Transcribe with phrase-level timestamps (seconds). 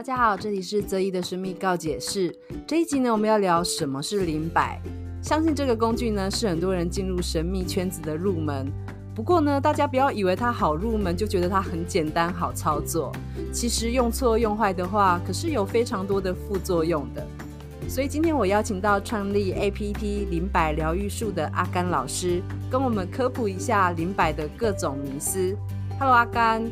[0.00, 2.34] 大家好，这里是泽一的神秘告解室。
[2.66, 4.80] 这一集呢，我们要聊什么是灵摆。
[5.22, 8.72] 相信这个工具呢，是很多人进入神秘圈子的入门。
[9.14, 13.12] 不过呢，大家不要以为它好入门，就觉得它很简单好操作。
[13.52, 17.22] 其实用错用坏的话，可是有非常多的副作用的。
[17.86, 22.40] 所以今天我邀请到创立 APT 灵摆疗愈术的阿甘老师，
[22.70, 25.54] 跟我们科普一下灵摆的各种迷思。
[25.98, 26.64] Hello，阿甘，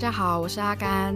[0.00, 1.14] 大家好，我是阿甘。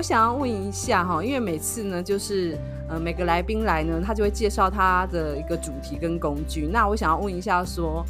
[0.00, 2.56] 我想要问一下哈，因为每次呢，就是
[2.88, 6.66] 呃每个来宾来呢，他就会介绍他的一个主题跟工具。
[6.66, 8.02] 那我想要问一下说，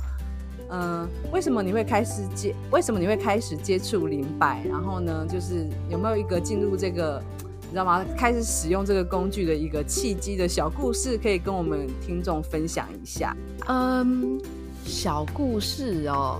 [0.70, 2.54] 嗯、为什么你会开始接？
[2.70, 4.62] 为什么你会开始接触灵摆？
[4.70, 7.20] 然后呢，就是有没有一个进入这个，
[7.62, 8.04] 你知道吗？
[8.16, 13.36] 开始使用这个工具的一个契机的小故事，可以跟我们听众分享一下？
[13.66, 14.40] 嗯，
[14.84, 16.38] 小故事哦，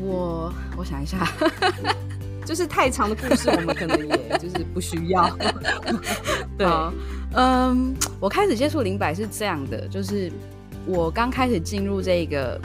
[0.00, 1.18] 我我想一下。
[2.48, 5.28] 就是太长的故事，我们可能也就是不需要。
[6.56, 6.66] 对，
[7.34, 10.32] 嗯，我开始接触灵摆是这样的，就是
[10.86, 12.58] 我刚开始进入这个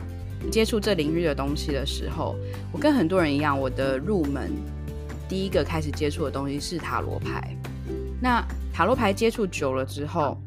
[0.49, 2.33] 接触这领域的东西的时候，
[2.71, 4.49] 我跟很多人一样，我的入门
[5.27, 7.53] 第一个开始接触的东西是塔罗牌。
[8.21, 8.41] 那
[8.73, 10.37] 塔罗牌接触久了之后，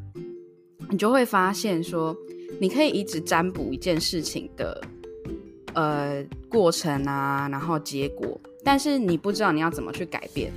[0.89, 2.17] 你就会发现说，
[2.59, 4.81] 你可以一直占卜一件事情的
[5.75, 8.41] 呃过程啊，然后结果。
[8.67, 10.51] 但是你不知道你要怎么去改变，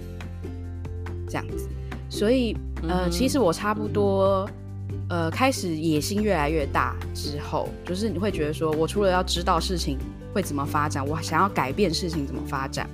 [1.28, 1.68] 这样子，
[2.08, 4.50] 所以呃，其实我差不多
[5.08, 9.96] 呃开始野心越来越大之后，就是你会觉得说，我除了要知道事情
[10.34, 12.84] 会怎么发展，我想要改变事情怎么发展。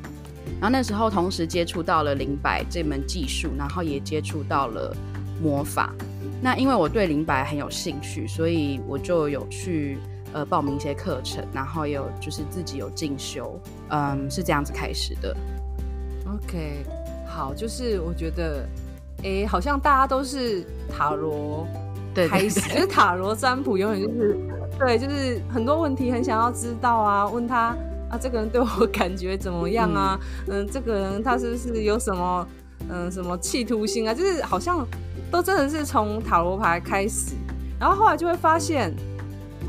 [0.60, 4.94] 然后那时候同时接触到了灵摆这门技术，然后也接触到了
[5.42, 5.94] 魔法。
[6.42, 9.96] 那因为我对灵摆很有兴趣，所以我就有去。
[10.36, 15.34] 呃，报名一些课程，然后有就是自己有进修，嗯，是这样子开始的。
[16.26, 16.84] OK，
[17.26, 18.68] 好，就是我觉得，
[19.24, 21.66] 哎，好像大家都是塔罗
[22.14, 24.36] 开始，对对对，就是塔罗占卜，永远就是
[24.78, 27.74] 对，就是很多问题很想要知道啊，问他
[28.10, 30.20] 啊，这个人对我感觉怎么样啊？
[30.48, 32.46] 嗯，嗯，这个人他是不是有什么
[32.90, 34.12] 嗯什么企图心啊？
[34.12, 34.86] 就是好像
[35.30, 37.34] 都真的是从塔罗牌开始，
[37.80, 38.94] 然后后来就会发现。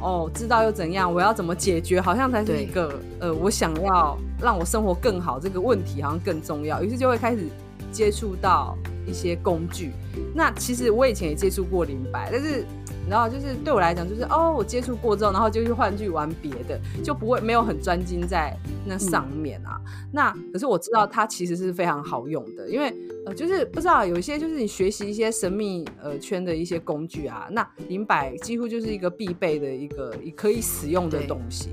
[0.01, 1.11] 哦，知道又怎样？
[1.13, 1.99] 我要怎么解决？
[1.99, 6.81] 好像才是一个呃，我想要让我生活更好这个问题，好像更重要。
[6.83, 7.47] 于是就会开始
[7.91, 9.91] 接触到一些工具。
[10.33, 12.65] 那其实我以前也接触过灵摆，但是。
[13.09, 19.79] 然后就是对我来讲，就是哦，我接触过之后，然后就去换去玩别的，就不会没有很专精在那上面啊。
[19.85, 22.93] 嗯、那可是我知道它其实是非常好用的，因为
[23.25, 31.69] 呃，就是不知道有一些就是你学习一些神秘呃圈的一些工具啊，那灵摆几乎就是一个必备的一个可以使用的东西。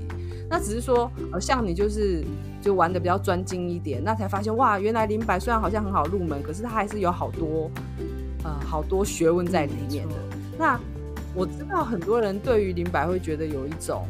[0.47, 2.23] 那只是说呃，像你就是
[2.61, 7.69] 就玩的比较专精一点，那才发现哇，原来灵摆虽然好像很好入门，可是它还是有好多
[8.43, 10.13] 呃好多学问在里面的。
[10.13, 10.79] 嗯、那
[11.35, 14.07] 我知道很多人对于林白会觉得有一种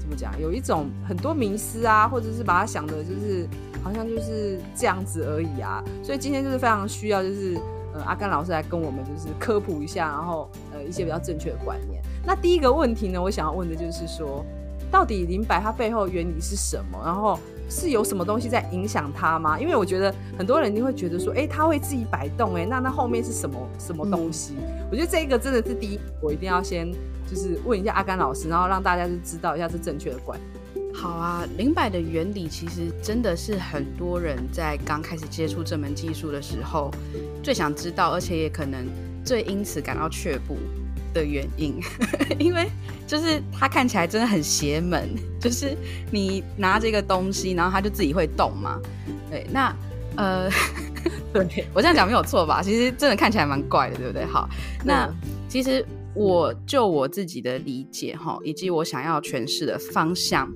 [0.00, 3.46] 怎么讲，有一种很多迷思啊，或者是把他想的就是
[3.82, 5.82] 好像就是这样子而已啊。
[6.02, 7.56] 所以今天就是非常需要，就是
[7.94, 12.02] 呃阿甘老师来跟我们就是科普一下，然后呃一些比较正确的观念。
[12.26, 14.44] 那第一个问题呢，我想要问的就是说，
[14.90, 17.00] 到底林白它背后原理是什么？
[17.04, 17.38] 然后。
[17.68, 19.58] 是有什么东西在影响他吗？
[19.58, 24.54] 因为我觉得很多人一定会觉得说，哎、欸，它会自己摆动、欸，哎，那那后面是什么什么东西？
[24.58, 26.92] 嗯、我觉得这个真的是第一，我一定要先
[27.28, 30.94] 就是问一下阿甘老师，然后让大家就知道一下是正确的观念。
[30.94, 36.90] 好啊，灵摆的原理其实真的是很多人在刚开始接触这门技术的时候
[37.42, 38.86] 最想知道，而且也可能
[39.22, 40.56] 最因此感到却步
[41.16, 41.80] 的原因，
[42.38, 42.68] 因为
[43.06, 45.08] 就是它看起来真的很邪门，
[45.40, 45.76] 就是
[46.10, 48.80] 你拿这个东西，然后它就自己会动嘛。
[49.30, 49.74] 对，那
[50.16, 50.48] 呃，
[51.32, 52.62] 对我这样讲没有错吧？
[52.62, 54.24] 其实真的看起来蛮怪的，对不对？
[54.24, 54.48] 好，
[54.84, 55.12] 那
[55.48, 55.84] 其实
[56.14, 60.52] 我就我自己的理解哈，以及我想要诠释的方向，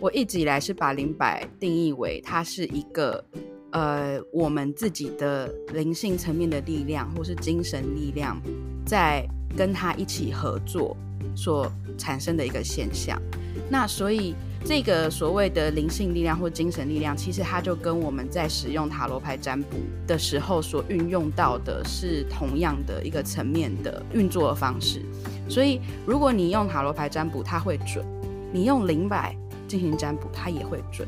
[0.00, 3.24] 我一直以来是把灵摆定义为它是一个
[3.70, 8.40] 呃我们自己的灵性层面的力量，或是精神力量
[8.86, 9.26] 在。
[9.56, 10.96] 跟他一起合作
[11.34, 13.20] 所产生的一个现象，
[13.70, 14.34] 那所以
[14.64, 25.02] 这个所谓的灵性力量或精神力量，其实它就跟我们在使用塔罗牌占卜的时候所运用到的是同样的一个层面的运作的方式。
[25.48, 28.02] 所以如果你用塔罗牌占卜，它会准；
[28.52, 29.36] 你用灵摆
[29.68, 31.06] 进行占卜，它也会准。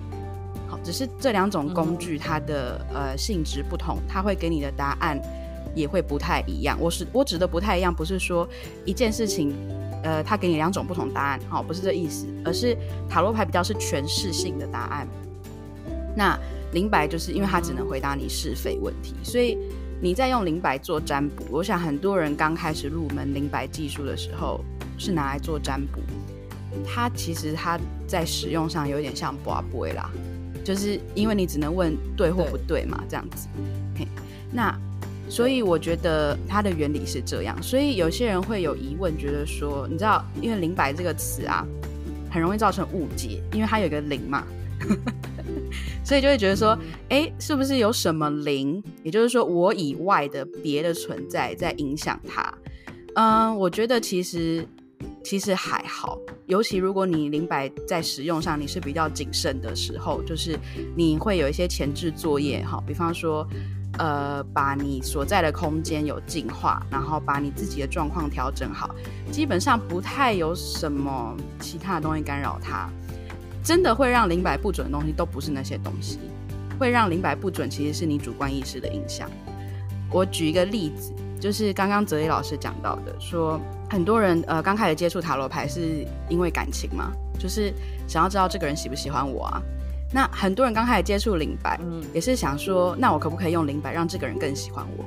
[0.69, 5.19] 好，只是这两种工具它的呃性质不同，它会给你的答案。
[5.76, 6.76] 也会不太一样。
[6.81, 8.49] 我是我指的不太一样，不是说
[8.84, 9.55] 一件事情，
[10.02, 12.76] 呃，他给你两种不同答案，好，不是这意思，而是
[13.08, 15.06] 塔罗牌比较是诠释性的答案。
[16.17, 16.37] 那
[16.73, 19.58] 灵白就是因为它只能回答你是非问题，所以
[20.00, 24.64] 你在用灵白做占卜，我想很多人刚开始入门灵白技术的时候
[24.96, 26.00] 是拿来做占卜，
[26.87, 30.11] 它其实它在使用上有点像博杯啦，
[30.64, 33.46] 就是因为你只能问对或不对嘛，这样子。
[34.50, 34.75] 那
[35.28, 41.67] 所以我觉得它的原理是这样，所以有些人会有疑问，觉得说，你知道，因为灵摆这个词啊，
[42.31, 44.44] 很容易造成误解，因为它有一个灵嘛。
[46.05, 46.78] 所以就会觉得说，
[47.08, 48.81] 哎，是不是有什么灵？
[49.02, 52.55] 也就是说，我以外的别的存在在影响它？
[53.14, 54.64] 嗯，我觉得其实
[55.25, 60.56] 其实还好，尤其如果你灵摆在使用上你是比较谨慎的时候，就是
[60.94, 63.44] 你会有一些前置作业哈，比方说，
[63.98, 68.94] 呃，把你所在的空间有净化，然后把你自己的状况调整好，
[69.31, 72.88] 基本上不太有什么其他的东西干扰它。
[73.62, 76.20] 真的会让灵摆不准的东西，都不是那些东西。
[76.78, 79.28] 会让灵摆不准，其实是你主观意识的影响。
[80.10, 83.60] 我举一个例子，就是刚刚泽一老师讲到的，说
[83.90, 87.72] 很多人呃刚开始接触塔罗牌是因为感情嘛，就是
[88.06, 89.62] 想要知道这个人喜不喜欢我啊。
[90.16, 95.04] 那很多人刚开始接触灵摆，嗯，也是想说，那我可不可以用灵摆让这个人更喜欢我？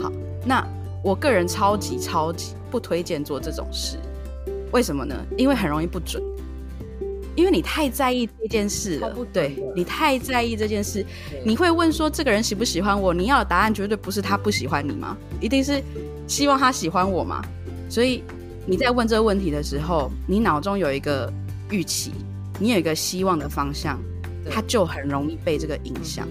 [0.00, 0.12] 好，
[0.46, 0.64] 那
[1.02, 3.98] 我个人超级超级不推荐做这种事。
[4.70, 5.16] 为什么呢？
[5.36, 6.22] 因为很容易不准。
[7.34, 11.04] 因为你太在意这件事了，对，你太在意这件事，
[11.44, 13.12] 你会问说这个人喜不喜欢我？
[13.12, 15.16] 你要的答案绝对不是他不喜欢你吗？
[15.40, 15.82] 一定是
[16.28, 17.44] 希望他喜欢我吗？
[17.88, 18.22] 所以
[18.64, 21.32] 你在问这个问题的时候，你脑中有一个
[21.68, 22.12] 预期，
[22.60, 23.98] 你有一个希望的方向，
[24.48, 26.28] 它就很容易被这个影响。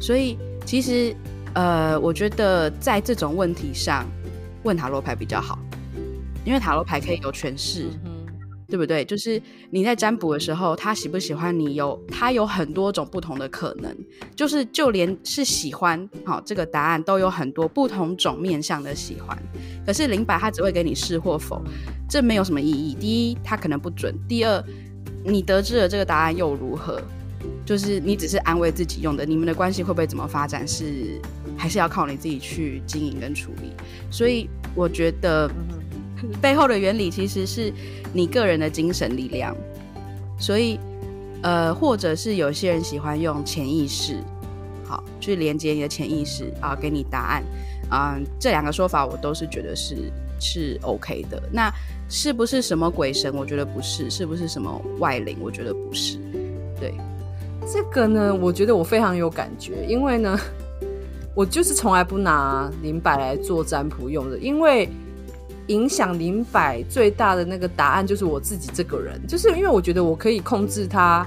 [0.00, 1.12] 所以其实
[1.54, 4.06] 呃，我觉得在这种问题上
[4.62, 5.58] 问塔罗牌比较好，
[6.44, 7.88] 因为塔罗牌可以有诠释。
[8.68, 9.04] 对不对？
[9.04, 9.40] 就是
[9.70, 13.96] 你在占卜的时候，他喜不喜欢你有，他有很多种不同的可能。
[14.34, 19.40] 就是就连是喜欢，好，这个答案都有很多不同种面向的喜欢。
[19.86, 21.62] 可是灵摆他只会给你是或否，
[22.10, 22.92] 这没有什么意义。
[22.94, 24.60] 第一，他可能不准；第二，
[25.24, 27.00] 你得知了这个答案又如何？
[27.64, 29.24] 就是你只是安慰自己用的。
[29.24, 31.20] 你们的关系会不会怎么发展是，
[31.56, 33.72] 还是要靠你自己去经营跟处理。
[34.10, 35.50] 所以我觉得。
[36.40, 37.70] 背后的原理其实是
[38.10, 39.54] 你个人的精神力量，
[40.38, 40.80] 所以
[41.42, 44.16] 呃，或者是有些人喜欢用潜意识，
[44.82, 47.44] 好去连接你的潜意识啊，给你答案
[47.90, 50.10] 嗯，呃，这两个说法我都是觉得是
[50.40, 51.40] 是 OK 的。
[51.52, 51.70] 那
[52.08, 53.32] 是不是什么鬼神？
[53.36, 54.08] 我觉得不是。
[54.10, 55.36] 是不是什么外灵？
[55.38, 56.18] 我觉得不是。
[56.80, 56.94] 对，
[57.70, 60.38] 这个呢，我觉得我非常有感觉，因为呢，
[61.34, 64.88] 我就是从来不拿灵摆来做占卜用的，因为。
[65.68, 71.26] 影响灵摆最大的那个答案就是我自己这个人，就是因为我觉得我可以控制它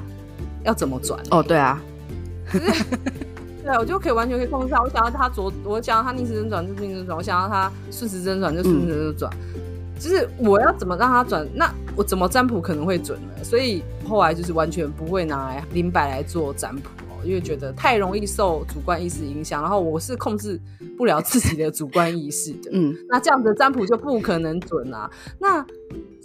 [0.63, 1.19] 要怎么转。
[1.30, 1.81] 哦，对啊，
[2.50, 4.81] 对，我就可以完全可以控制它。
[4.81, 9.30] 我想要它左，我想要它逆时针转就逆时针转，我想要它顺时针转就顺时针转。
[9.33, 9.62] 嗯、
[10.00, 11.69] 就是我要怎么让它转，那
[12.00, 13.44] 我怎么占卜可能会准呢？
[13.44, 16.90] 所以后来就是完全不会拿来灵摆来做占卜。
[17.25, 20.57] 因为觉得太容易受主观意识影响，然后我是控制
[20.98, 25.12] 不了自己的主观意识的，嗯，那这样的占卜就不可能准啊。
[25.38, 25.66] 那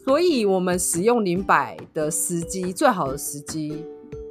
[0.04, 3.84] 所以我们使用灵摆的时机，最好的时机，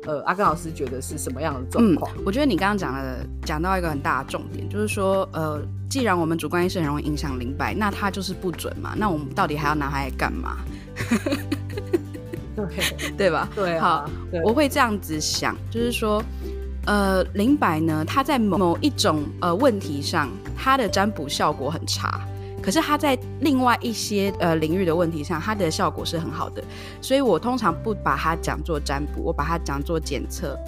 [0.05, 2.09] 呃，阿根老师觉得是什么样的状况？
[2.15, 8.95] 嗯，我觉得你刚刚讲的讲到一个很大的重点，就是说，呃，既然我们主观意识很容易影响灵摆，那它就是不准嘛。
[8.97, 10.59] 那我们到底还要拿它来干嘛？
[12.55, 13.49] 对 对吧？
[13.55, 16.23] 对啊，好，对我会这样子想，就是说。
[16.85, 22.19] 呃，林白呢，他在某一种呃问题上，他的占卜效果很差，
[22.61, 26.61] 可是他在另外一些呃领域的问题上，他的效果是很好的，
[26.99, 30.59] 所以我通常不把它讲做占卜，我把它讲做检测。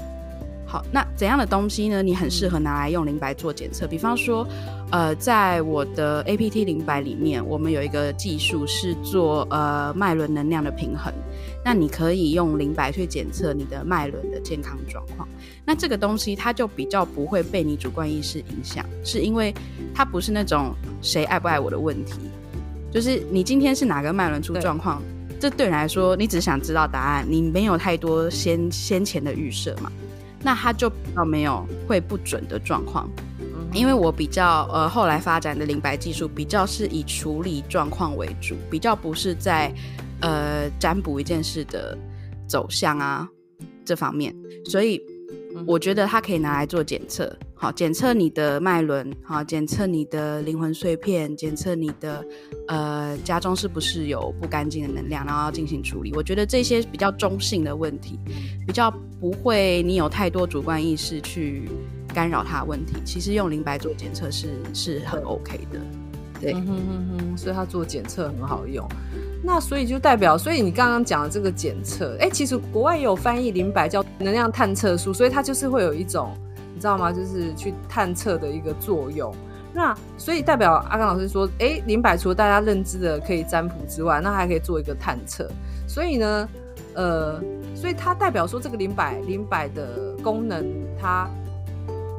[0.67, 2.01] 好，那怎样的东西呢？
[2.01, 4.45] 你很适合拿来用灵摆做检测，比方说，
[4.91, 11.13] 呃，在我的 APT 灵摆里面，我们有一个技术是做呃脉轮能量的平衡。
[11.63, 15.27] 那你可以用灵摆去检测你的脉轮的健康状况。
[15.65, 19.53] 那这个东西它就比较不会被你主观意识影响，是因为
[19.93, 22.13] 它不是那种谁爱不爱我的问题，
[22.91, 25.01] 就是你今天是哪个脉轮出状况，
[25.39, 29.91] 这对你来说，你只想知道答案，你没有太多先先前的预设嘛，
[30.45, 33.09] 那他就比较没有会不准的状况。
[33.73, 39.73] 因为我比较呃后来发展的灵摆技术比较是以处理状况为主，比较不是在。
[40.21, 41.95] 呃，占卜一件事的
[42.47, 43.27] 走向啊，
[43.83, 44.33] 这方面，
[44.63, 44.99] 所以
[45.67, 52.23] 我觉得它可以拿来做检测，好，检测你的脉轮，好，检测你的灵魂碎片，检测你的
[52.67, 56.13] 呃家中是不是有不干净的能量，然后要进行处理。
[56.13, 58.19] 我觉得这些比较中性的问题，
[58.67, 61.67] 比较不会你有太多主观意识去
[62.13, 65.79] 干扰它问题，其实用灵摆做检测是是很 OK 的。
[66.39, 68.87] 对，哼哼哼，所以它做检测很好用。
[69.43, 76.31] 那所以就代表，所以你刚刚讲的这个检测，哎、其实国外也有翻译灵摆叫能量探测术，所以它就是会有一种，
[76.75, 77.11] 你知道吗？
[77.11, 79.33] 就是去探测的一个作用。
[79.73, 85.49] 那所以代表阿刚老师说，哎、灵摆除了大家认知的可以占卜之外，那还可以做一个探测。
[85.87, 86.49] 所以呢，
[86.93, 87.41] 呃，
[87.73, 90.65] 所以它代表说这个灵摆灵摆的功能，
[90.99, 91.29] 它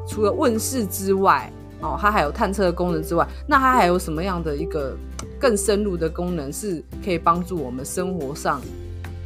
[0.08, 4.96] 除了问事之外，哦，它还有探测的功能之外，那它还有什么样的一个
[5.38, 8.60] 更深入的功能，是可以帮助我们生活上？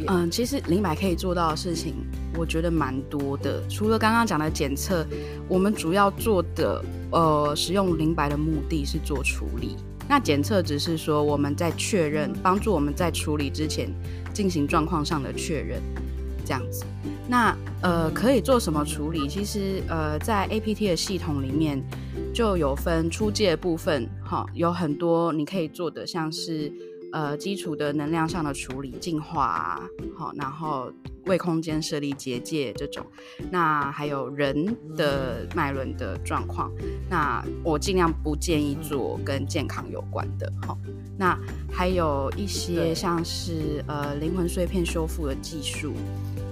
[0.06, 1.94] 嗯，其实灵摆可以做到的事情，
[2.36, 3.62] 我觉得蛮多的。
[3.68, 5.06] 除了刚刚讲的检测，
[5.48, 9.76] 我们主要做的，呃，使用灵白的目的是做处理。
[10.08, 13.88] 那检测只是说我们在确认，帮助我们在处理之前
[14.32, 15.80] 进行状况上的确认，
[16.44, 16.84] 这样子。
[17.28, 19.28] 那呃，可以做什么处理？
[19.28, 21.82] 其实呃，在 APT 的系统里面。
[22.32, 26.72] 就有分出借部分，哈，有很多你可以做的，像是
[27.12, 29.80] 呃基础的能量上的处理、净化啊，
[30.16, 30.92] 好，然后
[31.26, 33.04] 为空间设立结界这种，
[33.50, 36.72] 那还有人的脉轮的状况，
[37.08, 40.78] 那我尽量不建议做跟健康有关的，好，
[41.18, 41.38] 那
[41.72, 45.92] 还有一些像是呃灵魂碎片修复的技术，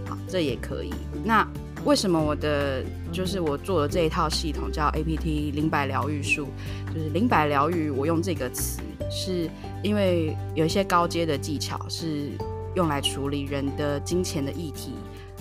[0.07, 0.93] 好，这也可以，
[1.25, 1.47] 那。
[1.85, 6.47] 为什么我的就是我做的这一套系统叫 APT 灵摆疗愈术？
[6.95, 8.81] 就是灵摆疗愈，我用这个词
[9.11, 9.49] 是
[9.83, 12.31] 因为有一些高阶的技巧是
[12.75, 14.93] 用来处理人的金钱的议题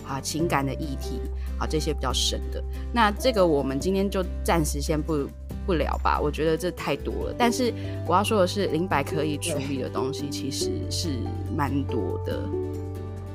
[0.08, 1.20] 啊、情感的议题
[1.60, 2.64] 啊这些比较深的。
[2.94, 5.28] 那这个我们今天就暂时先不
[5.66, 7.36] 不聊吧，我觉得这太多了。
[7.38, 7.74] 但是
[8.08, 11.10] 我要说的是，灵摆可以处理的东西其实是
[11.54, 12.40] 蛮多的。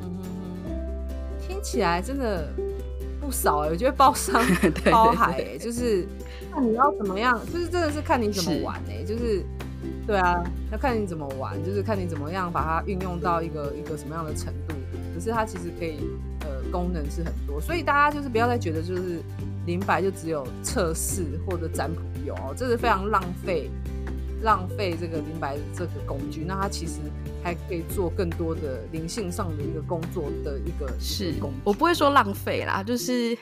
[0.00, 0.24] 嗯哼
[0.64, 2.48] 哼，听起来真的。
[3.32, 4.44] 不少哎、欸，我觉得包山
[4.92, 6.06] 包海、欸，对对对，就是
[6.52, 9.42] 看你要怎么样，就是真的是看你怎么玩哎、欸，就是
[10.06, 14.74] 对啊，要看你怎么玩，就是看你怎么样把它运用到一个一个什么样的程度。
[15.14, 16.00] 可是它其实可以
[16.40, 19.22] 呃功能是很多，所以大家就是不要再觉得就是
[19.64, 23.70] 灵摆就只有测试或者占卜用哦，这是非常浪费
[24.42, 26.44] 浪费这个灵摆这个工具。
[26.46, 27.00] 那它其实。
[27.42, 33.36] 还可以做更多的灵性上的一个工作的一个是工，我不会说浪费啦，就是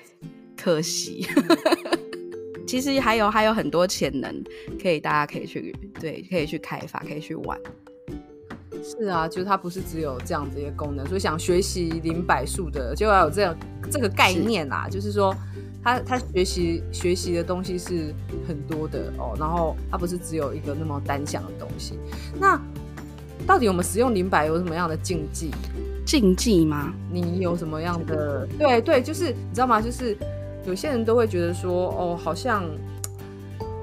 [0.57, 1.27] 可惜。
[2.67, 4.43] 其实还有还有很多潜能，
[4.81, 7.59] 可以大家可以去对，可以去开发，可以去玩。
[8.83, 13.57] 是啊，就是它不是只有这样子一个功能，所以想学习灵摆术的就要有这样
[13.91, 15.37] 这个概念啦，是就是说
[15.83, 18.15] 他他学习学习的东西是
[18.47, 21.99] 很多的哦，然后它不是只有一个那么单向的东西。
[22.39, 22.57] 那
[23.51, 25.51] 到底我们使用灵摆有什么样的禁忌？
[26.07, 26.95] 禁忌吗？
[27.11, 28.47] 你有什么样的？
[28.57, 29.83] 对对，就是你知道吗？
[29.83, 30.17] 就是
[30.67, 32.63] 有些人都会觉得说，哦，好像，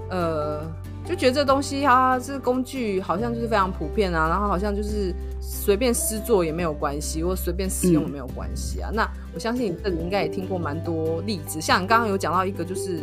[0.10, 0.62] 呃，
[1.06, 8.90] 就觉得这东西啊，这个工具好像就是非常普遍啊，然后好像就是随便施作也没有关系，或随便使用也没有关系啊。
[8.94, 13.02] 嗯、那我相信你这里应该也听过蛮多例子，像你刚刚有讲到一个，就是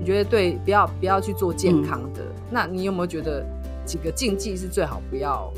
[0.00, 2.22] 你觉得对，不要不要去做健康的。
[2.22, 3.44] 嗯、那你有没有觉得
[3.84, 5.52] 几个禁忌是最好不要？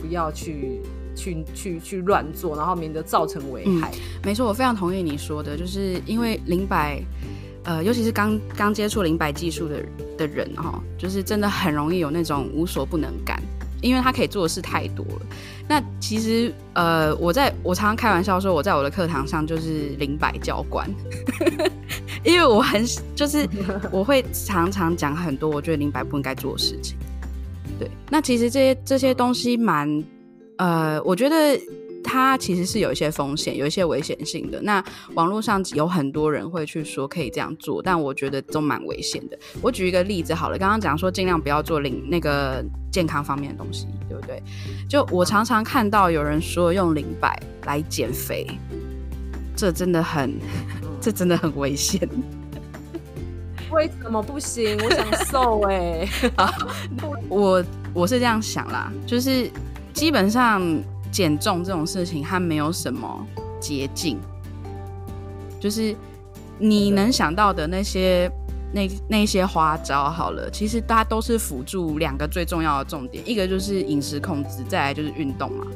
[0.00, 0.80] 不要去
[1.16, 3.90] 去去去乱做，然后免得造成危害。
[3.90, 7.02] 嗯，没错，我非常同意你说的，就是因为灵摆，
[7.64, 9.84] 呃，尤其是刚刚接触灵摆技术的
[10.16, 13.42] 的人哈，就是真的很容易有那种无所不能感，
[13.82, 15.26] 因为他可以做的事太多了。
[15.68, 20.88] 那其实呃，我在我常常开玩笑说，我在我的课堂上就是灵摆教官，
[22.24, 22.82] 因为我很
[23.14, 23.46] 就是
[23.92, 26.96] 我会常常讲很多我觉得灵摆不应该做的事情。
[27.78, 30.04] 对，那其实这些这些东西蛮，
[30.56, 31.58] 呃，我觉得
[32.02, 34.60] 它其实是有一些风险，有一些危险性的。
[34.62, 34.82] 那
[35.14, 39.38] 网络上有很多人会去说可以这样做，但我觉得都蛮危险的。
[39.60, 44.42] 我举一个例子好了，刚刚讲说尽量不要做零那个健康方面的东西，对不对？
[44.88, 48.46] 就我常常看到有人说用零摆来减肥，
[49.54, 50.34] 这真的很，
[51.00, 52.08] 这真的很危险。
[53.70, 54.78] 为什么不行？
[54.82, 56.08] 我想瘦 哎、
[57.28, 59.50] 我我是这样想啦，就是
[59.92, 60.62] 基本上
[61.10, 63.26] 减重这种事情，它没有什么
[63.60, 64.18] 捷径。
[65.60, 65.94] 就是
[66.58, 68.30] 你能想到的那些
[68.72, 75.66] 那那些花招，好了，其实大家都是辅助两个最重要的重点，一个就是饮食控制，再来就是运动嘛。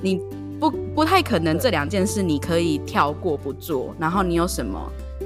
[0.00, 0.20] 你
[0.60, 4.78] 不不太可能这两件事你可以跳过不做，然后你有什么？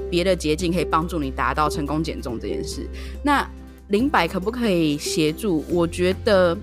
[0.09, 2.87] 别的捷径可以帮助你达到成功减重这件事，
[3.23, 3.47] 那
[3.89, 5.63] 零百可不可以协助？
[5.69, 6.57] 我觉得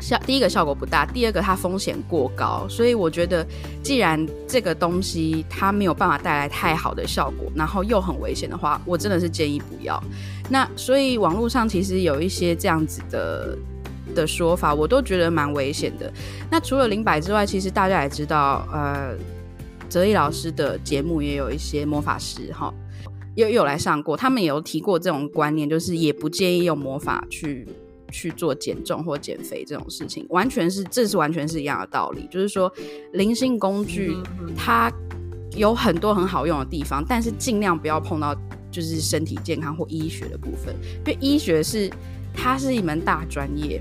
[0.00, 3.46] 效第一个效果不大，第二个它风险过高，所以我觉得
[3.82, 10.02] 既然这个东西它没有办法带来太好的效果，然后又很危险的话，我真的是建议不要。
[10.50, 13.58] 那所以网络上其实有一些这样子的
[14.14, 16.12] 的说法，我都觉得蛮危险的。
[16.50, 19.14] 那除了零百之外，其实大家也知道，呃，
[19.88, 22.72] 哲毅老师的节目也有一些魔法师哈，
[23.34, 27.66] 有有来上过，他们也有提过这种观念，就是也不建议用魔法去。
[28.10, 32.26] 去做减重或减肥这种事情，完全是这是完全是一样的道理。
[32.30, 32.72] 就是说，
[33.12, 34.16] 灵性工具
[34.56, 34.90] 它
[35.54, 38.34] 有很多很好用的地方，但是尽量不要碰到
[38.70, 41.90] 就是身体健康或医学的部分，因为医学是
[42.32, 43.78] 它是一门大专业。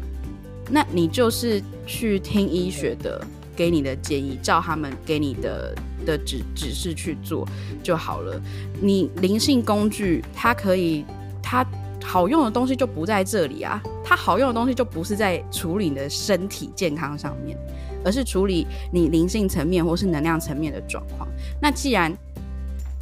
[0.70, 5.74] 那你就是去听医学的给你的建议，照他们给你的
[6.08, 7.48] 的指指示去做
[7.84, 8.42] 就好了。
[8.82, 11.06] 你灵性工具它可以
[11.44, 11.64] 它。
[12.04, 17.58] 好用的东西就不在这里啊，它好用的东西就不是在处理你的身体健康上面，
[18.06, 21.28] 而是处理你灵性层面或是能量层面的状况。
[21.62, 22.16] 那既然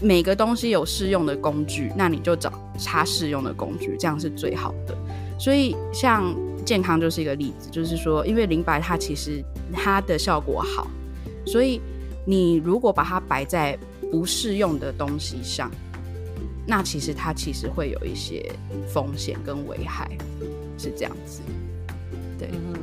[0.01, 2.51] 每个东西有适用的工具，那你就找
[2.83, 4.97] 它适用的工具，这样是最好的。
[5.37, 6.35] 所以像
[6.65, 10.87] 健康就是一个例子，就是说，因为灵白它其实它的效果好，
[11.45, 11.79] 所以
[12.25, 13.77] 你如果把它摆在
[14.11, 15.71] 不适用的东西上。
[16.67, 18.51] 那其实它其实会有一些
[18.87, 20.09] 风险跟危害，
[20.79, 21.41] 是这样子。
[22.39, 22.73] 对，嗯，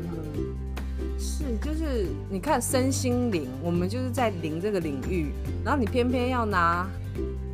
[1.18, 5.32] 是，就是你看身心灵，我们就是在灵这个领域，
[5.64, 6.88] 然后你偏偏要拿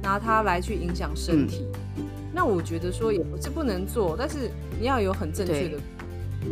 [0.03, 1.65] 拿它来去影响身体，
[1.97, 2.05] 嗯，
[2.35, 5.79] 那我觉得说也不是不能做，但是你要有很正确的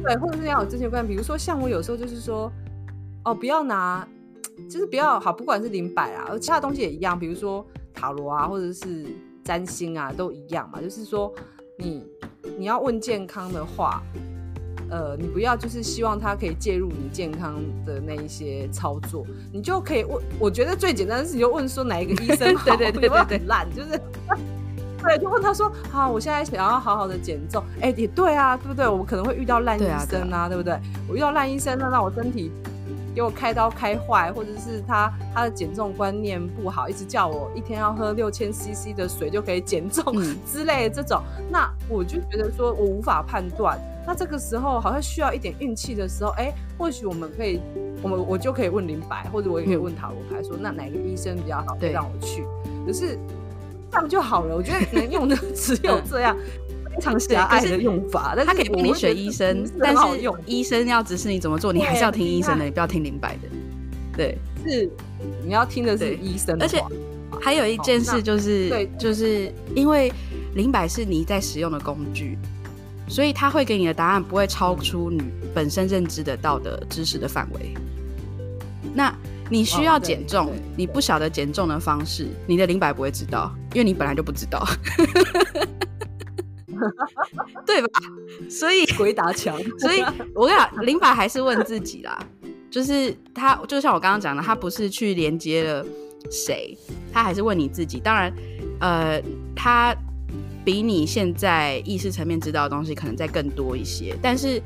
[0.02, 1.14] 对，对，或者是要有正确观念。
[1.14, 2.50] 比如说像我有时候就是说，
[3.25, 4.09] 哦，不要拿，
[4.68, 9.06] 就是不要好，不管是灵摆啊，而其他东西也一样，比如说塔罗啊，或者是。
[9.46, 11.32] 占星啊，都一样嘛，就是说
[11.78, 12.04] 你
[12.58, 14.02] 你要问健康的话，
[14.90, 20.20] 呃，你不要就是希望他可以介入你健康的那一些操作，你就可以问。
[20.40, 23.90] 我觉得最简单的是，你就问说哪一个医生 好，对对对对对，烂就是，
[25.00, 28.88] 对，就问他说，好，我现在想要好好的减重，哎、欸，也对啊，对不对？
[28.88, 30.81] 我可能会遇到烂医生啊，对，啊对，啊对不对？
[31.09, 32.50] 我遇到烂医生，那让我身体。
[33.16, 40.05] 给我开刀开坏，或者是他他的减重观念不好，一直叫我一天要喝六千 CC 的水就可以减重
[40.44, 43.81] 之类的这种，嗯，那我就觉得说我无法判断。
[44.07, 47.59] 那这个时候好像需要一点运气的时候，哎，或许我们可以，
[48.02, 52.44] 我们我就可以问林白，或者我也可以问塔罗牌，说那哪个医生比较好，可以让我去。
[52.87, 53.18] 可是
[53.90, 56.37] 这样就好了，我觉得能用的 只有这样。
[56.96, 60.02] 非常狭隘的用法，但是他可以帮你选医生，但是
[60.46, 63.48] 医生要指示你怎么做，你还是要听医生的，你不要听林白的。
[64.16, 64.90] 对，是
[65.44, 66.64] 你要听的是医生的。
[66.64, 66.82] 而且
[67.40, 70.11] 还有一件事就是，对，就是因为
[70.54, 72.38] 灵摆是你在使用的工具，
[73.09, 75.22] 所以他会给你的答案不会超出你
[75.54, 77.74] 本身认知的到的知识的范围。
[78.94, 79.14] 那
[79.50, 84.66] 你需要减重，你不晓得减重的方式，你的灵摆不会知道，因为你本来就不知道。
[87.66, 87.88] 对吧？
[88.48, 90.00] 所以鬼打墙，所以
[90.34, 92.18] 我跟你讲，林白还是问自己啦。
[92.70, 95.86] 就是他，就像我刚刚讲的，他不是去连接了
[96.30, 96.76] 谁，
[97.12, 97.98] 他还是问你自己。
[97.98, 98.32] 当然，
[98.80, 99.22] 呃，
[99.54, 99.96] 他
[100.64, 104.14] 比你现在意识层面知道的东西可能再更多一些。
[104.20, 104.60] 但是，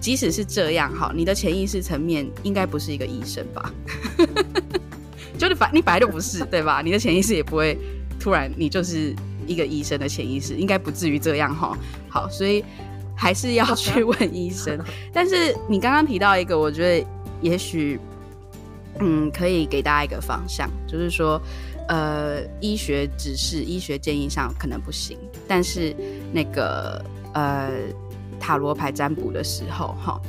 [0.00, 3.70] 即使是这样，哈，你的潜意识层面应该不是一个医生吧？
[5.36, 6.80] 就你反，你本来就不是，对吧？
[6.82, 7.76] 你的潜意识也不会
[8.18, 9.14] 突然，你就是。
[9.50, 11.76] 一个医生的潜意识应该不至于这样哈，
[12.08, 12.64] 好，所以
[13.16, 14.78] 还是要去问医生。
[15.12, 17.06] 但是你刚刚提到一个，我觉得
[17.42, 17.98] 也许
[19.00, 21.42] 嗯可以给大家一个方向，就是说
[21.88, 25.92] 呃医学指示、医学建议上可能不行，但是
[26.32, 27.70] 那个呃
[28.38, 30.20] 塔罗牌占卜的时候哈，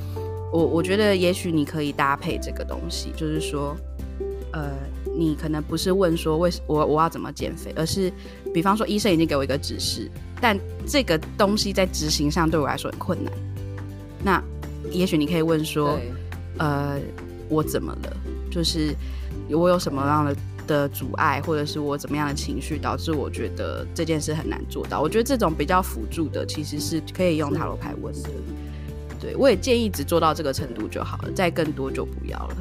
[0.52, 3.78] 我我觉得也许你可以搭配这个东西，就是说
[4.52, 4.72] 呃。
[5.14, 8.10] 你可能不是问说为什我我要怎么减肥，而是
[8.54, 10.10] 比方说医生已经给我一个指示，
[10.40, 13.34] 但这个东西在执行上对我来说很困难。
[14.24, 14.44] 那
[14.92, 16.00] 也许你可以问说，
[16.58, 17.00] 呃，
[17.50, 18.18] 我怎么了？
[18.52, 18.94] 就是
[19.50, 20.36] 我有什么样的
[20.68, 25.02] 的阻碍，或者是我怎么样的情绪导致我觉得这件事很难做到？
[25.02, 28.30] 我觉得这种比较辅助的，其实是可以用塔罗牌问的。
[29.20, 32.58] 对，我也建议只做到这个程度就好了，再更多就不要了。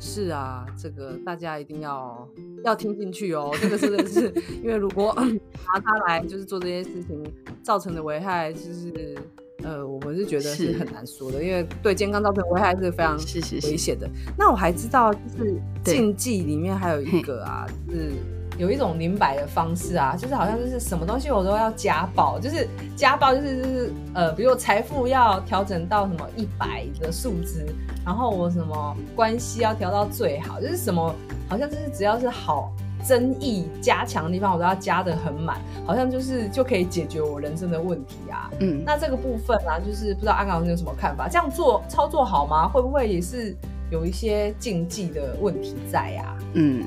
[0.00, 2.28] 是啊，这个大家一定要
[2.64, 3.50] 要听进去哦。
[3.60, 4.32] 这个真的是，
[4.62, 5.12] 因为如果
[5.66, 7.22] 拿它来就是做这些事情
[7.62, 9.16] 造成的危害，就是
[9.64, 14.06] 呃，我们是觉得是很难说的，因为对健康造成危害是非常危险的。
[14.06, 14.32] 是是是。
[14.38, 18.12] 那我还知道，就是禁忌里面还有一个啊，是
[18.58, 27.64] 有一种明摆的方式啊，就是好像就是什么东西我都要加爆，就是加爆就是就是呃，比如财富要调整到什么一百的数值，
[28.04, 31.14] 然后我什么关系要调到最好，就是什么
[31.48, 32.72] 好像就是只要是好
[33.06, 38.50] 争议加强的地方，我都要加的很满，好像就是就可以解决我人生的问题啊。
[38.58, 41.28] 嗯，那这个部分啊，就是不知道安港老师有什么看法？
[41.28, 42.66] 这样做操作好吗？
[42.66, 43.56] 会不会也是
[43.88, 46.42] 有一些禁忌的问题在呀、啊？
[46.54, 46.84] 嗯。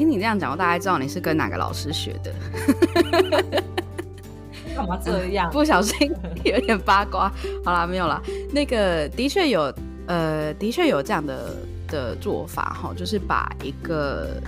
[0.00, 2.32] 听你这样讲，我大概知道你是跟哪个老师学的。
[4.74, 5.50] 干嘛这样？
[5.52, 6.10] 不小心
[6.42, 7.30] 有点八卦。
[7.62, 8.18] 好啦，没有啦。
[8.50, 9.70] 那个的确有，
[10.06, 11.54] 呃，的确有这样的
[11.86, 14.40] 的做法哈，就是把一个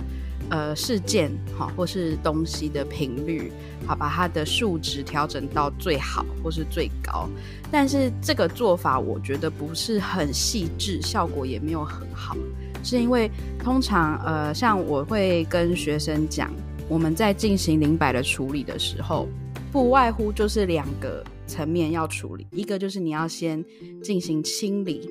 [0.49, 3.53] 呃事件哈或是东西的频率，
[3.85, 7.29] 好把它的数值调整到最好或是最高。
[7.71, 12.35] 但是这个做法我觉得不是很细致，效果也没有很好。
[12.83, 16.51] 是因为通常呃，像我会跟学生讲，
[16.89, 19.27] 我们在进行灵摆的处理的时候，
[19.71, 23.63] 不外乎就是两个层面要处理，一个就是你要先
[24.03, 25.09] 进行清理，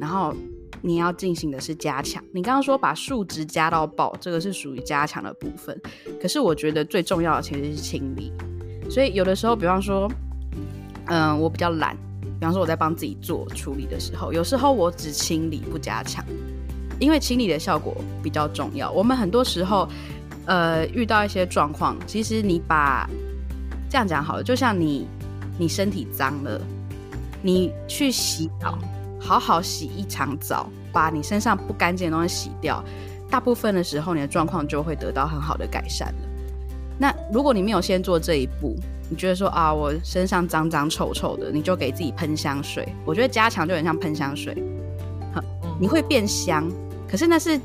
[0.00, 0.34] 然后
[0.80, 2.22] 你要进行的是加强。
[2.32, 5.80] 你刚刚说把数值加到爆，这个是属于加强的部分。
[6.20, 8.32] 可是我觉得最重要的其实是清理。
[8.90, 10.10] 所以有的时候，比方说，
[11.06, 11.96] 嗯、我比较懒，
[12.38, 16.24] 比方说我在帮自己做处理的时候，有时候我只清理不加强。
[16.98, 19.88] 因为清理的效果比较重要，我们很多时候，
[20.46, 23.08] 呃，遇到一些状况，其实你把
[23.90, 25.06] 这样讲好了，就像你
[25.58, 26.60] 你身体脏了，
[27.42, 28.78] 你去洗澡，
[29.20, 32.82] 好好洗一场澡，把你身上不干净的东西洗掉，
[33.30, 36.28] 大部分的时候你的状况就会得到很好的改善了。
[36.98, 38.76] 那如果你没有先做这一步，
[39.10, 44.54] 你觉得说啊，我身上脏脏臭臭的，你就给自己喷香水，我觉得加强就很像喷香水，
[45.82, 46.70] 你会变香。
[47.10, 47.60] 可是那是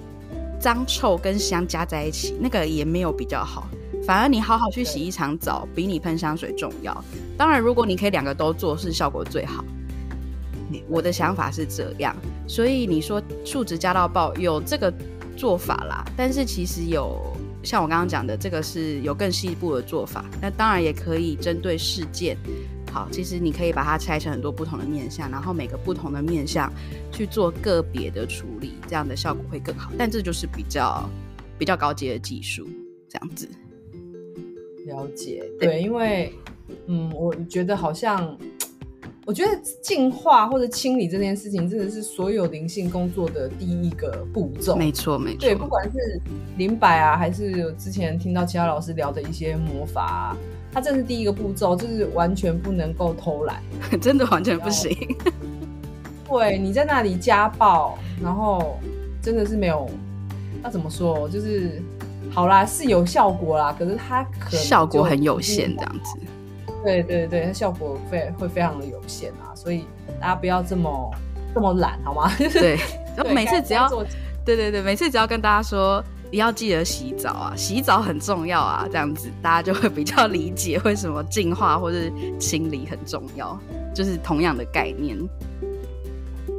[0.59, 3.67] 脏臭跟香加在一起，那个也没有比较好。
[4.03, 7.03] 反而你好好去洗一场澡，比你喷香水重要。
[7.37, 9.63] 当然，如果你可以两个都做，是效果最好。
[10.87, 12.15] 我的想法是这样，
[12.47, 14.91] 所以你说数值加到爆有这个
[15.37, 16.03] 做法啦。
[16.17, 17.21] 但是其实有
[17.61, 20.25] 像我刚刚讲的，这个是有更细一步的做法。
[20.41, 22.35] 那当然也可以针对事件。
[22.97, 26.71] 好，其实你可以把它拆成很多不同的面相，然后每个不同的面相
[27.11, 29.91] 去做个别的处理，这样的效果会更好。
[29.99, 31.07] 但这就是比较
[31.59, 32.67] 比较高阶的技术，
[33.07, 33.47] 这样子。
[34.87, 36.33] 了解，对，因为
[36.87, 38.35] 嗯，我觉得好像，
[39.27, 44.75] 我觉得净化或者清理这件事情，真的是所有灵性工作的第一个步骤。
[44.75, 45.41] 没错，没错。
[45.41, 46.19] 对，不管是
[46.57, 50.37] 灵摆啊，还是之前听到其他老师聊的一些魔法啊。
[50.77, 53.59] 它这是第一个步骤，就是完全不能够偷懒，
[53.99, 54.95] 真的完全不行。
[56.29, 58.79] 对，你在那里家暴，然后
[59.19, 59.89] 真的是没有，
[60.61, 61.27] 那怎么说？
[61.29, 61.81] 就是
[62.29, 66.19] 好啦，是有效果啦，可是它可能效果很有限，这样子。
[66.83, 69.83] 对对对，它效果非会非常的有限啊，所以
[70.21, 71.11] 大家不要这么
[71.55, 72.31] 这么懒，好吗？
[72.37, 72.77] 对，
[73.15, 73.89] 然后每次只要
[74.45, 76.03] 对对对，每次只要跟大家说。
[76.29, 83.57] 你要记得洗澡啊，洗澡很重要啊，这样子大家就会比较理解为什么净化或是清理很重要，
[83.95, 85.17] 就是同样的概念。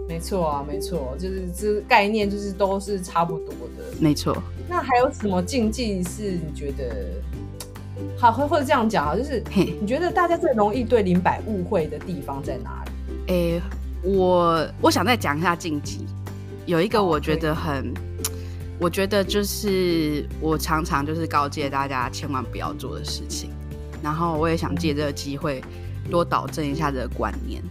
[0.09, 3.85] 没错啊，没错，就是这概念就是都是差不多的。
[4.01, 4.37] 没错。
[4.67, 7.13] 那还有什么禁忌是你觉得
[8.19, 12.91] 好，或或者这样讲啊，就是你觉得大家最容易对灵摆误会的地方在哪里？
[13.29, 13.63] 哎、欸，
[14.03, 16.07] 我我想再讲一下禁忌，
[16.65, 17.93] 有一个我觉得很。
[18.81, 23.51] 我觉得就是我常常就是告诫大家千万不要做的事情，
[24.03, 25.61] 然后我也想借这个机会
[26.11, 27.63] 多导正一下这个观念。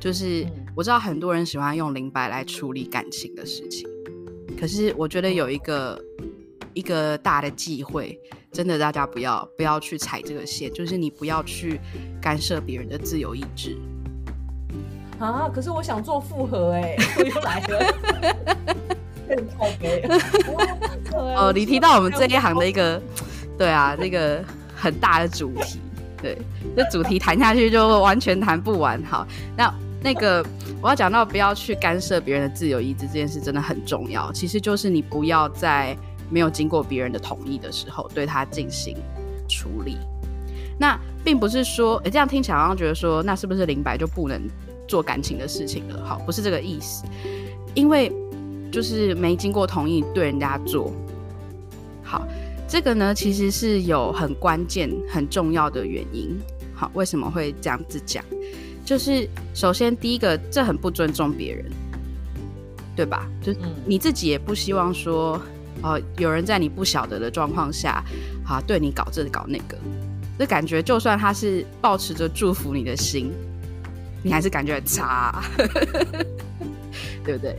[0.00, 3.88] 就是我知道很多人喜欢用灵摆来处理感情的事情，
[4.58, 5.96] 可是我觉得有一个
[6.74, 8.18] 一个大的忌讳，
[8.50, 11.78] 真的大家不要不要去踩这个线，就是你不要去
[12.20, 13.78] 干涉别人的自由意志。
[15.20, 15.48] 啊！
[15.54, 18.96] 可是我想做复合哎，我又来了。
[21.14, 23.00] 哦，你提到我们这一行的一个，
[23.56, 24.42] 对啊，那个
[24.74, 25.80] 很大的主题，
[26.20, 26.36] 对，
[26.76, 29.02] 这主题谈下去就完全谈不完。
[29.04, 30.44] 好，那那个
[30.80, 34.32] 我要讲到不要去干涉别人的自由意志这件事真的很重要。
[34.32, 35.96] 其实就是你不要在
[36.28, 38.96] 没有经过别人的同意的时候对他进行
[39.48, 39.96] 处理。
[40.78, 44.42] 那并不是说，哎，这样听起来好像觉得说，那是不是灵白就不能
[44.88, 46.04] 做感情的事情了？
[46.04, 47.04] 好，不是这个意思，
[47.74, 48.12] 因为。
[48.72, 50.90] 就是没经过同意对人家做，
[52.02, 52.26] 好，
[52.66, 56.36] 这个呢其实是有很关键、很重要的原因。
[56.74, 58.24] 好，为什么会这样子讲？
[58.84, 61.66] 就是首先第一个，这很不尊重别人，
[62.96, 63.28] 对吧？
[63.42, 63.54] 就
[63.86, 65.40] 你自己也不希望说
[65.82, 68.02] 哦，有人在你不晓得的状况下，
[68.44, 69.76] 啊，对你搞这搞那个，
[70.38, 73.30] 这感觉就算他是抱持着祝福你的心，
[74.22, 75.44] 你还是感觉很差，
[77.24, 77.56] 对不对？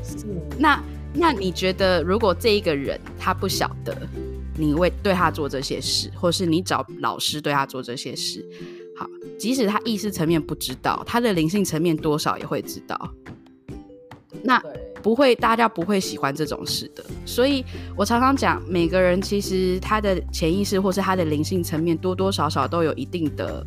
[0.60, 0.82] 那
[1.14, 3.96] 那你觉得，如果这一个人他不晓得
[4.58, 8.46] 你为对他做这些事，或是你找老师对他做这些事，
[8.98, 13.10] 好，即使他意识层面不知道，他的灵性层面多少也会知道。
[14.44, 14.62] 那
[15.02, 17.06] 不会，大家不会喜欢这种事的。
[17.26, 17.64] 所以
[17.96, 23.66] 我常常讲，每个人其实他的潜意识或是他的灵性层面，多多少少都有一定的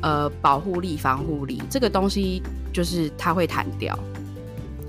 [0.00, 1.60] 呃保护力、防护力。
[1.68, 3.98] 这个东西就是他会弹掉，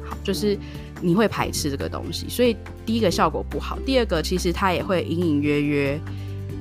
[0.03, 0.57] 好，就是
[1.01, 2.29] 你会排斥这个东西。
[2.29, 5.99] 所以第一个效果不好，第二个其实它也会隐隐约约，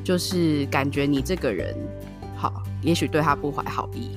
[0.03, 1.76] 就是感觉你这个人
[2.37, 4.11] 好，也许对他不怀好意。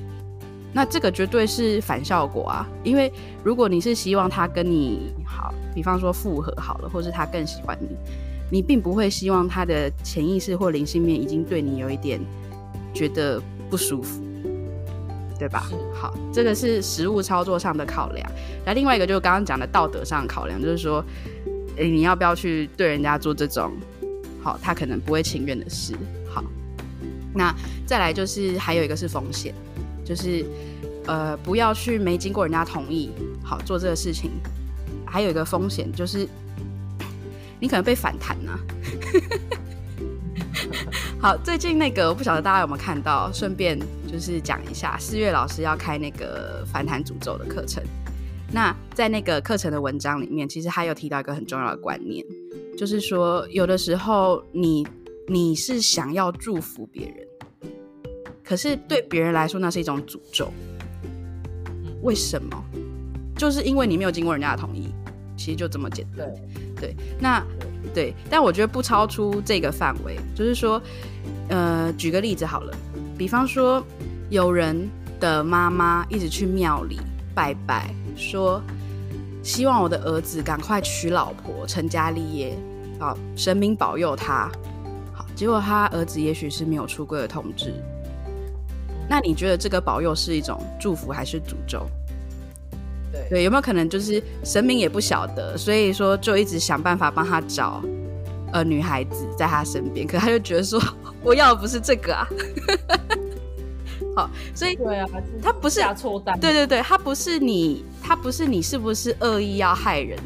[0.72, 2.66] 那这个绝对是反效果啊！
[2.82, 3.12] 因为
[3.44, 7.88] 如果你是希望他跟你好，比方说复合好了，或是他更喜欢你，
[8.50, 12.20] 你并不会希望他的潜意识或灵性面已经对你有一点
[12.92, 14.23] 觉得不舒服，
[15.38, 15.68] 对吧？
[15.94, 18.30] 好，这个是实物操作上的考量。
[18.64, 21.04] 那另外一个就是刚刚讲的道德上的考量，就是说，
[21.76, 23.72] 诶，你要不要去对人家做这种
[24.42, 25.94] 好，他可能不会情愿的事？
[26.32, 26.42] 好，
[27.34, 27.54] 那
[27.86, 29.54] 再来就是还有一个是风险。
[30.04, 30.44] 就是，
[31.06, 33.10] 呃，不要去没经过人家同意，
[33.42, 34.30] 好做这个事情。
[35.06, 36.28] 还有一个风险就是，
[37.58, 38.58] 你可能被反弹呢、啊。
[41.22, 43.78] 好，最近那个我不晓得大家有没有看到，顺便
[44.14, 47.82] 就是讲一下，四月老师要开那个反弹诅咒的课程。
[48.52, 52.24] 那在那个课程的文章里面，其实他有提到一个很重要的观念，
[52.78, 54.86] 就是说，有的时候你
[55.26, 57.26] 你是想要祝福别人。
[58.44, 60.48] 可是对别人来说，那是一种诅咒。
[62.02, 62.64] 为什么？
[63.36, 64.94] 就是因为你没有经过人家的同意，
[65.36, 66.32] 其实就这么简单。
[66.76, 67.44] 对，对，那
[67.92, 70.16] 对，但我觉得不超出这个范围。
[70.36, 70.80] 就是说，
[71.48, 72.72] 呃，举个例子好了，
[73.16, 73.84] 比方说，
[74.30, 74.88] 有人
[75.20, 76.98] 的妈妈一直去庙里
[77.34, 78.60] 拜拜，说
[79.42, 82.56] 希望我的儿子赶快娶老婆，成家立业，
[82.98, 84.50] 好，神明保佑他。
[85.12, 87.72] 好，结果他儿子也许是没有出柜的同志。
[89.08, 91.86] 那你觉得这个保佑是一种祝福还是诅咒？
[93.12, 97.80] 对对，有没有可能就是神明也不晓得，所以说就一直想办法帮他找
[98.54, 100.80] 呃女孩子在他身边，可他就觉得说
[101.22, 102.26] 我要的不是这个啊。
[104.14, 105.08] 好，所以对啊，
[105.42, 110.16] 他不是下错单，对对对，他不是你，他不是你是不是恶意要害人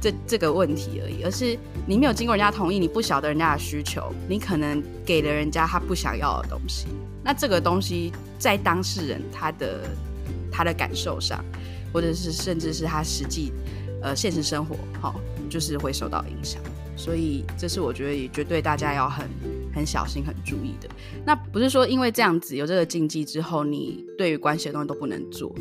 [0.00, 6.88] 这这个问题而已，而是你没有经过人家同意，你不晓得人家的需求，你可能给了人家他不想要的东西。
[7.22, 9.82] 那这个东西在当事人他的
[10.50, 11.44] 他的感受上，
[11.92, 13.52] 或者是甚至是他实际
[14.02, 15.14] 呃现实生活，好，
[15.48, 16.60] 就是会受到影响。
[16.96, 19.28] 所以这是我觉得也绝对大家要很
[19.74, 20.88] 很小心、很注意的。
[21.24, 25.54] 那不是说因为这样子有这个禁忌之后，你对于关系的东西都不能做，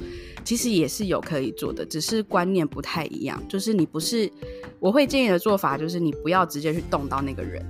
[0.44, 3.42] 其实也是有可以做的，只是观念不太一样。
[3.48, 4.32] 就是你不是，
[4.80, 7.66] 我会建议的做法就是你不要直接去动到那个人，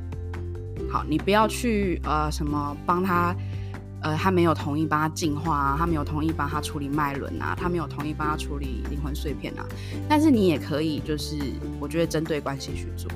[0.92, 3.36] 好，你不要去呃什么帮他。
[4.06, 9.66] 呃，他没有同意帮他净化啊，他没有同意帮他处理脉轮啊，他没有同意帮他处理灵魂碎片啊。
[10.10, 11.38] 但是你也可以，就是
[11.80, 13.10] 我觉得针对关系去做，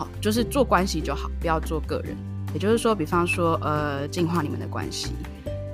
[0.00, 2.16] 好，就是做关系就好，不要做个人。
[2.54, 5.12] 也就是说，比方说，呃，净化你们的关系，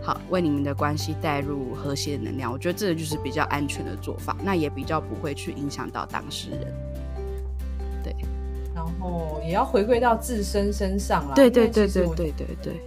[0.03, 2.51] 好，为你们的关系带入和谐的能量。
[2.51, 6.61] 我觉得这个就是比较安全的做法，那也比较不会去影响到当事人。
[8.03, 8.17] 对，
[8.75, 11.35] 然后也要回归到自身身上啦。
[11.37, 12.81] 对对对对对对对，对。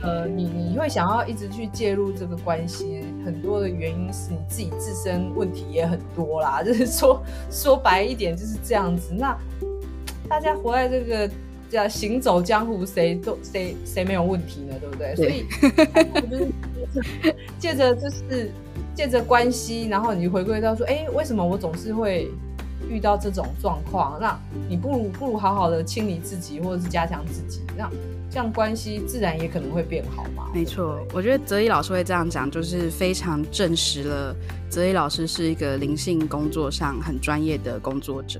[0.00, 6.62] 呃，你你会想要一直去介入这个关系，很多的原因是你自己自身问题也很多啦。
[6.62, 9.12] 就是说说白一点就是这样子。
[9.14, 9.36] 那
[10.28, 11.30] 大家活在这个
[11.70, 14.74] 叫行走江湖，谁都谁谁没有问题呢？
[14.80, 15.14] 对不对？
[15.14, 15.46] 对，所以
[16.30, 18.50] 就是借着就是
[18.94, 22.28] 借着关系，然后你回归到说，哎，为什么我总是会
[22.88, 24.18] 遇到这种状况？
[24.20, 27.90] 那你不如不如好好的清理自己，或者是加强自己，那。
[28.28, 30.50] 这样关系自然也可能会变好嘛。
[30.52, 34.36] 没错，我觉得泽一老师会这样讲，就是非常证实了
[34.68, 38.38] 泽一老师是一个灵性工作上很专业的工作者。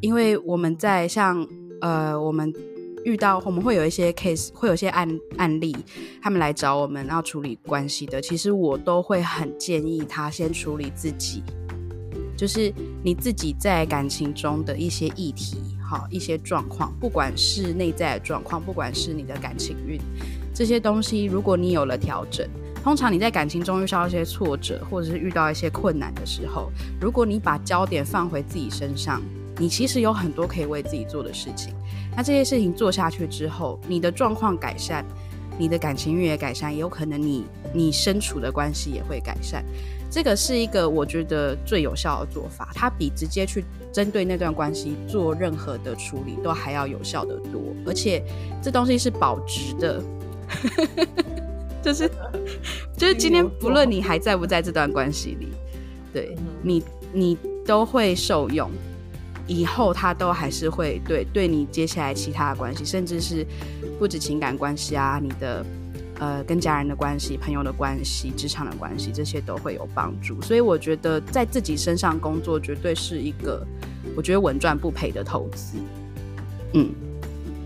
[0.00, 1.46] 因为我们在像
[1.80, 2.52] 呃，我们
[3.04, 5.76] 遇到我们会有一些 case，会有一些案案例，
[6.22, 11.42] 他们来找我们要处理关系的，其实我都会很建议他先处理自己，
[12.36, 15.58] 就是你自己在感情中的一些议题。
[15.82, 19.98] 好，一些状况，不管是内在的状况，不管是你的感情运，
[20.54, 22.48] 这些东西，如果你有了调整，
[22.84, 29.20] 通常你在感情中遇到一些挫折，或者是遇到一些困难的时候，如果你把焦点放回自己身上，
[29.60, 31.74] 你其实有很多可以为自己做的事情。
[32.16, 35.04] 那这些事情做下去之后，你的状况改善，
[35.58, 37.44] 你的感情运也改善，也有可能你
[37.74, 39.62] 你身处的关系也会改善。
[40.10, 48.24] 这个是一个我觉得最有效的做法，它比直接去针对那段关系做任何的处理都还要有效的多，而且
[48.60, 50.02] 这东西是保值的，
[51.80, 52.10] 就是
[52.96, 55.48] 就是今天不论你还在不在这段关系里，
[56.12, 58.68] 对你你都会受用，
[59.50, 63.44] 以后他都还是会对对你接下来其他的关系，甚至是
[63.98, 65.66] 不止情感关系啊，你的。
[66.20, 70.38] 呃，跟家人的关系、朋友的关系、职场的关系，这些都会有帮助。
[70.42, 73.66] 所以我觉得在自己身上工作，绝对是一个
[74.14, 75.78] 我觉得稳赚不赔的投资。
[76.74, 76.92] 嗯，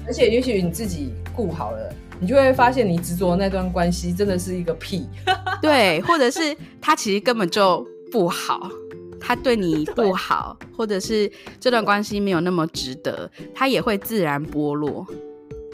[0.07, 5.09] 而且也许你自己顾好了，你就会发现你执着的那段关系真的是一个屁。
[5.61, 8.70] 对，或者是他其实根本就不好，
[9.26, 15.06] 他对你不好， 或者是这段关系没有那么值得，他也会自然剥落。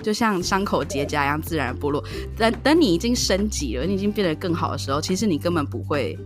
[0.03, 2.03] 就像伤口结痂一样，自然剥落。
[2.39, 6.19] 等等，你已经升级了，你已经变得更好的时候，其实你根本不会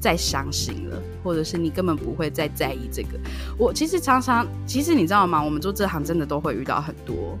[0.00, 3.10] 再伤心了，或者是你根本不会再在意这个。
[3.56, 5.40] 我其实常常，其实你知道吗？
[5.40, 7.38] 我们做这行真的都会遇到很多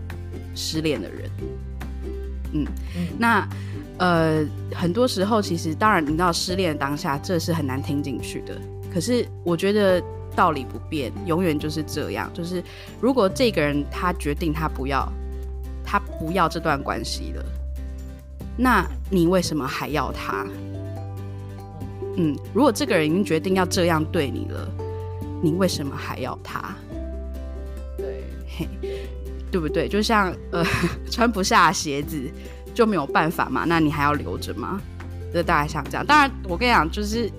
[0.54, 1.30] 失恋的人。
[2.52, 2.64] 嗯，
[2.96, 3.48] 嗯那
[3.98, 8.54] 呃，很多时候其实，当然你知道失恋当下，这是很难听进去的。
[8.96, 10.02] 可是我觉得
[10.34, 12.30] 道理不变，永远就是这样。
[12.32, 12.64] 就是
[12.98, 15.06] 如果这个人他决定他不要。
[15.88, 17.44] 他不要这段关系了，
[18.56, 20.44] 那你为什么还要他？
[22.16, 24.68] 嗯，如果这个人已经决定要这样对你了，
[25.40, 26.74] 你为什么还要他？
[27.96, 28.68] 对，嘿，
[29.48, 29.86] 对不对？
[29.86, 30.64] 就像呃，
[31.08, 32.20] 穿不下鞋子
[32.74, 34.80] 就没有办法嘛，那你还要留着吗？
[35.32, 36.04] 这大概像这样。
[36.04, 37.30] 当然，我跟你讲，就是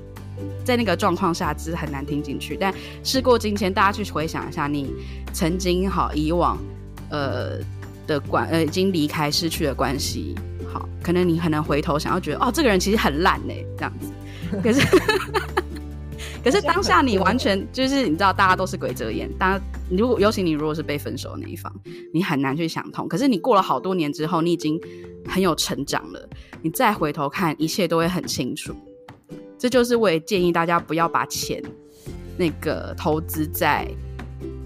[0.64, 2.58] 在那个状况下，其实很难听进去。
[2.60, 2.74] 但
[3.04, 4.94] 事过境迁，大家去回想一下，你
[5.34, 6.58] 曾经好以往，
[7.10, 7.60] 呃。
[8.08, 10.34] 的关呃，已经离开失去的关系，
[10.72, 14.14] 好，可能你可能回头想要觉得哦，这个人其实很烂呢，这样子。
[14.64, 14.80] 可是，
[16.42, 19.30] 可是当下你完全就是你知道，大家都是鬼遮眼。
[19.38, 21.70] 大家如果尤其你如果是被分手的那一方，
[22.14, 23.10] 你很难去想通。
[23.10, 24.80] 可是你过了好多年之后，你已经
[25.28, 26.30] 很有成长了，
[26.62, 28.74] 你再回头看，一切都会很清楚。
[29.58, 31.62] 这就是我也建议大家不要把钱
[32.38, 33.88] 那个投资在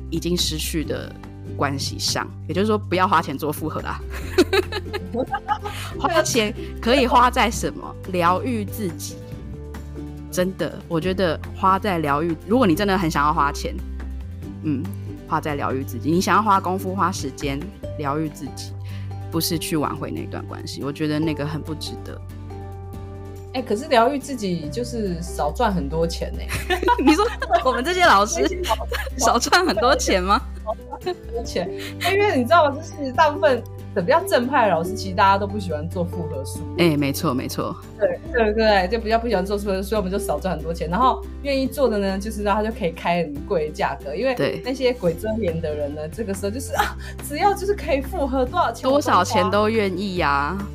[0.09, 1.13] 已经失去的。
[1.57, 3.99] 关系上，也就是说，不要花钱做复合啦。
[5.99, 7.95] 花钱可以花在什么？
[8.11, 9.15] 疗愈自己。
[10.31, 12.35] 真的，我觉得花在疗愈。
[12.47, 13.75] 如果你真的很想要花钱，
[14.63, 14.81] 嗯，
[15.27, 16.09] 花在疗愈自己。
[16.09, 17.59] 你想要花功夫、花时间
[17.97, 18.71] 疗愈自己，
[19.29, 20.81] 不是去挽回那段关系。
[20.83, 22.19] 我觉得那个很不值得。
[23.53, 26.81] 哎、欸，可是疗愈自己就是少赚很多钱呢、欸。
[27.03, 27.25] 你说
[27.65, 28.47] 我们这些老师
[29.17, 30.41] 少赚很多钱吗？
[31.33, 31.69] 多钱？
[32.13, 32.77] 因为你知道吗？
[32.77, 33.61] 就是大部分
[33.93, 36.59] 的比较正派的老师，其实大家都不喜欢做复合术。
[36.77, 37.75] 哎、欸，没错，没错。
[37.99, 40.89] 对对对，就比较不喜欢做复合术，所以我们就少赚很多钱。
[40.89, 46.95] 然后愿意做的呢，就是然后就可以开很贵的价格，因为那些鬼遮眼的人呢，这个时候就是啊，
[47.27, 50.67] 只要就是可以复合多少钱，多少钱都愿意呀、啊。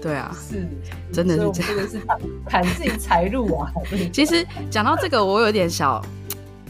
[0.00, 0.68] 对啊，是，
[1.14, 2.00] 真的是这样，是
[2.44, 3.72] 砍自己财路啊！
[4.12, 6.04] 其实讲到这个，我有点小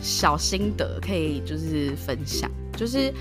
[0.02, 3.12] 小心得可以就是分享，就是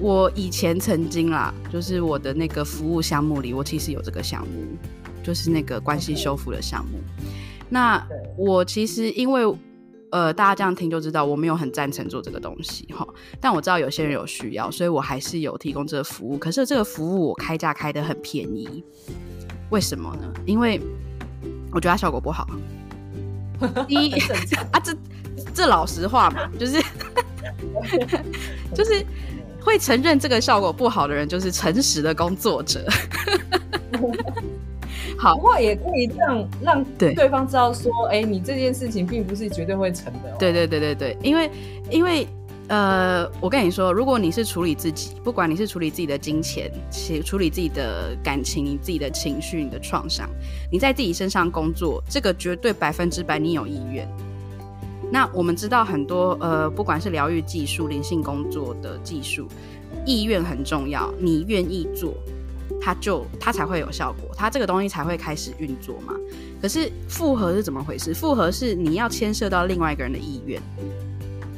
[0.00, 4.64] 我以前曾经啦，就是我的那个服务项目里，我其实有这个项目，
[5.22, 6.98] 就是那个关系修复的项目。
[7.68, 8.02] 那
[8.36, 9.42] 我其实因为
[10.10, 13.06] 呃，大家这样听就知道，我没有很赞成做这个东西哈，
[13.40, 16.36] 但我知道有些人有需要，所以我还是有提供这个服务。
[16.36, 18.82] 可是这个服务我开价开的很便宜。
[19.70, 20.32] 为什么呢？
[20.44, 20.80] 因为
[21.72, 22.46] 我觉得它效果不好。
[23.88, 24.12] 第一
[24.72, 24.96] 啊，这
[25.54, 26.82] 这老实话嘛，就是
[28.74, 29.04] 就是
[29.60, 32.84] 会承认这个效果不好的人，就是诚实的工作者。
[35.18, 40.36] 好，不过也可以让让对方知道说，哎，你这件事情并不是绝对会成的哦。
[40.38, 41.50] 对对对对对，因为
[41.90, 42.26] 因为。
[42.70, 46.70] 呃，我跟你说，如果你是处理自己，不管你是处理自己的金钱，
[47.24, 50.30] 处理自己的感情、你自己的情绪、你的创伤，
[50.70, 54.08] 你在自己身上工作，这个绝对百分之百你有意愿。
[55.10, 59.48] 那我们知道很多，呃，不管是疗愈技术、灵性工作的技术，
[60.06, 62.14] 意愿很重要，你愿意做，
[62.80, 66.14] 它就它才会有效果，它这个东西才会开始运作嘛。
[66.62, 68.14] 可是复合是怎么回事？
[68.14, 70.62] 复合是你要牵涉到另外一个人的意愿，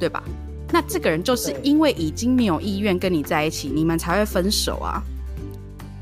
[0.00, 0.24] 对吧？
[0.72, 5.02] 那这个人就是因为已经没有意愿跟你在一起，你们才会分手啊。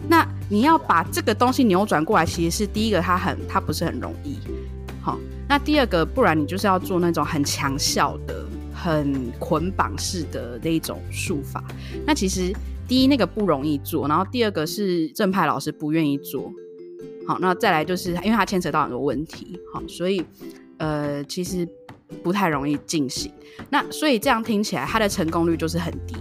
[0.08, 4.38] 那你要把这个东西扭转过来，其实是第一个，他很他不是很容易。
[5.02, 5.18] 好，
[5.48, 11.62] 那第二个，不然你就是要做那种很强效的、很捆绑式的那一种术法。
[12.06, 12.52] 那其实
[12.88, 16.52] 第一那个不容易做，然后第二个是正派老师不愿意做。
[17.26, 20.24] 好，那再来就是因为它牵扯到很多问题，好，所以
[20.78, 21.68] 呃其实
[22.22, 23.32] 不太容易进行。
[23.68, 26.16] 那所以这样听起来，它的成功率就是很低。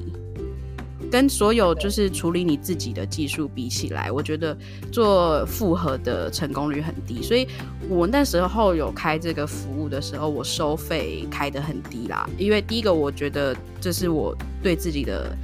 [1.12, 4.56] 跟所有就是处理你自己的技术比起来，我觉得
[4.92, 7.24] 做复合的成功率很低。
[7.24, 7.48] 所以
[7.90, 12.30] 我那时候有开这个服务的时候，我收费开得很低啦。
[12.38, 15.36] 因为第一个，我觉得这是我对自己的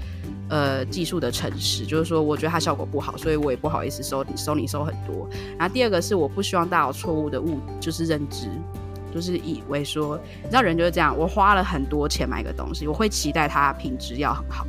[0.50, 5.28] 呃技术的诚实，就是说我觉得它效果不好，所以我也不好意思收你收你收很多。
[5.58, 8.48] 然后第二个是我不希望大家有错误的误就是认知，
[9.16, 14.68] 就是以为说你知道人就是这样，我花了很多钱买个东西，我会期待它品质要很好。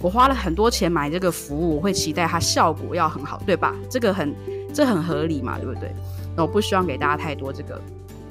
[0.00, 3.76] 我花了很多钱买这个服务，我会期待它效果要很好，对吧？
[3.90, 4.34] 这个很，
[4.72, 5.94] 这很合理嘛，对不对？
[6.34, 7.78] 那我不希望给大家太多这个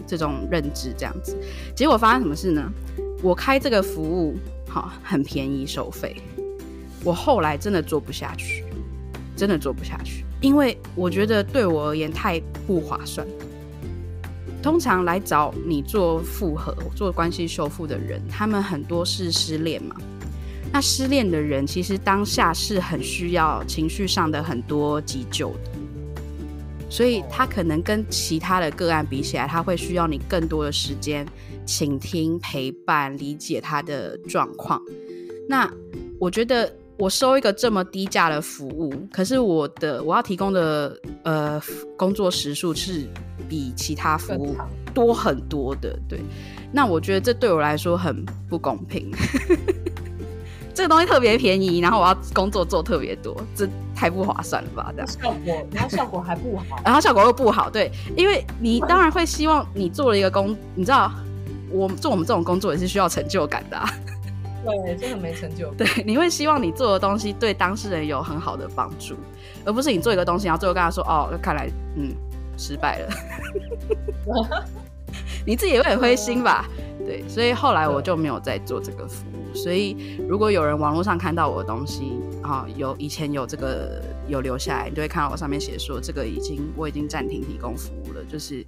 [0.07, 1.37] 这种认知，这样子。
[1.75, 2.67] 结果发生什么事呢？
[3.21, 4.35] 我开这个服务，
[4.67, 6.15] 好，很便宜收费。
[7.03, 8.65] 我后来真的做不下去，
[9.35, 13.27] 真的做不下去，因为我觉得对我而言太不划算。
[14.61, 19.95] 通常来找你做复合、做关系修复的人，他们很多是失恋嘛。
[20.71, 25.71] 那失恋的人其实当下是很需要情绪上的很多急救的，
[26.89, 31.25] 所以他可能跟其他的个案比起来，他会需要你更多的时间
[31.65, 34.79] 倾听、陪伴、理解他的状况。
[35.47, 35.67] 那
[36.19, 41.59] 我觉得我收一个这么低价的服务，可是我的我要提供的呃
[41.97, 43.07] 工作时数是
[43.49, 44.55] 比其他服务
[44.93, 46.21] 多很多的，对。
[46.71, 49.11] 那我觉得这对我来说很不公平。
[50.71, 54.93] 这个东西特别便宜，然后我要工作做特别多，这太不划算了吧？
[54.95, 61.11] 这样效果，然后效果还不好，然后效果又不好，对，因为你当然会希望你做了一个工，你知道，
[61.69, 63.89] 我做我们这种工作也是需要成就感的，啊，
[64.63, 65.77] 对，真的没成就感。
[65.79, 69.15] 对，你会希望你做的东西对当事人有很好的帮助，
[69.65, 72.15] 而不是你做一个东西，然后最后跟他说，哦，看来嗯
[72.59, 73.09] 失败了，
[75.47, 76.67] 你自己也会很灰心吧？
[77.05, 79.55] 对，所以后来我就没有再做这个服务。
[79.55, 88.23] 所以如果有人网络上看到我的东西啊，有以前有这个有留下来，你就会看到我上面写说这个已经我已经暂停提供服务了。
[88.25, 88.63] 就是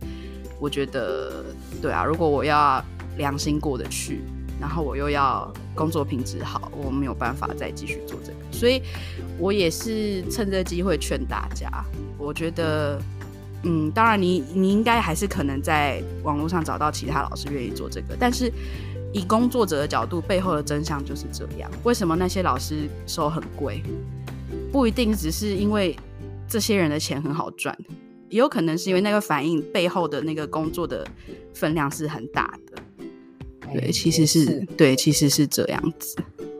[0.59, 1.43] 我觉得
[1.81, 2.83] 对啊，如果我要
[3.17, 4.21] 良心过得去，
[4.59, 8.37] 然后我又要工作品质好，我没有办法再继续做这个。
[8.51, 8.81] 所以
[9.37, 11.69] 我也是趁这个机会劝大家，
[12.17, 12.99] 我觉得。
[13.63, 18.51] 嗯，当然你，你你应该还是可能在网络上找到其他老师愿意做这个，但是
[19.13, 21.69] 以工作者的角度，背后的真相就是这样。
[21.83, 23.83] 为什么那些老师收很贵？
[24.71, 25.95] 不一定只是因为
[26.47, 27.77] 这些人的钱很好赚，
[28.29, 31.05] 也有可能是因为那个反应背后的那个工作的
[31.53, 32.81] 分量是很大的。
[33.71, 36.17] 对，其实是，是对，其实是这样子。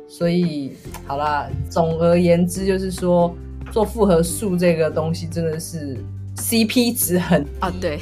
[0.07, 0.73] 所以
[1.07, 3.35] 好啦，总而言之就是说，
[3.71, 5.97] 做复合数这个东西真的是。
[6.37, 7.99] CP 值很啊，对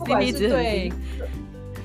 [0.00, 0.92] ，CP 值很低。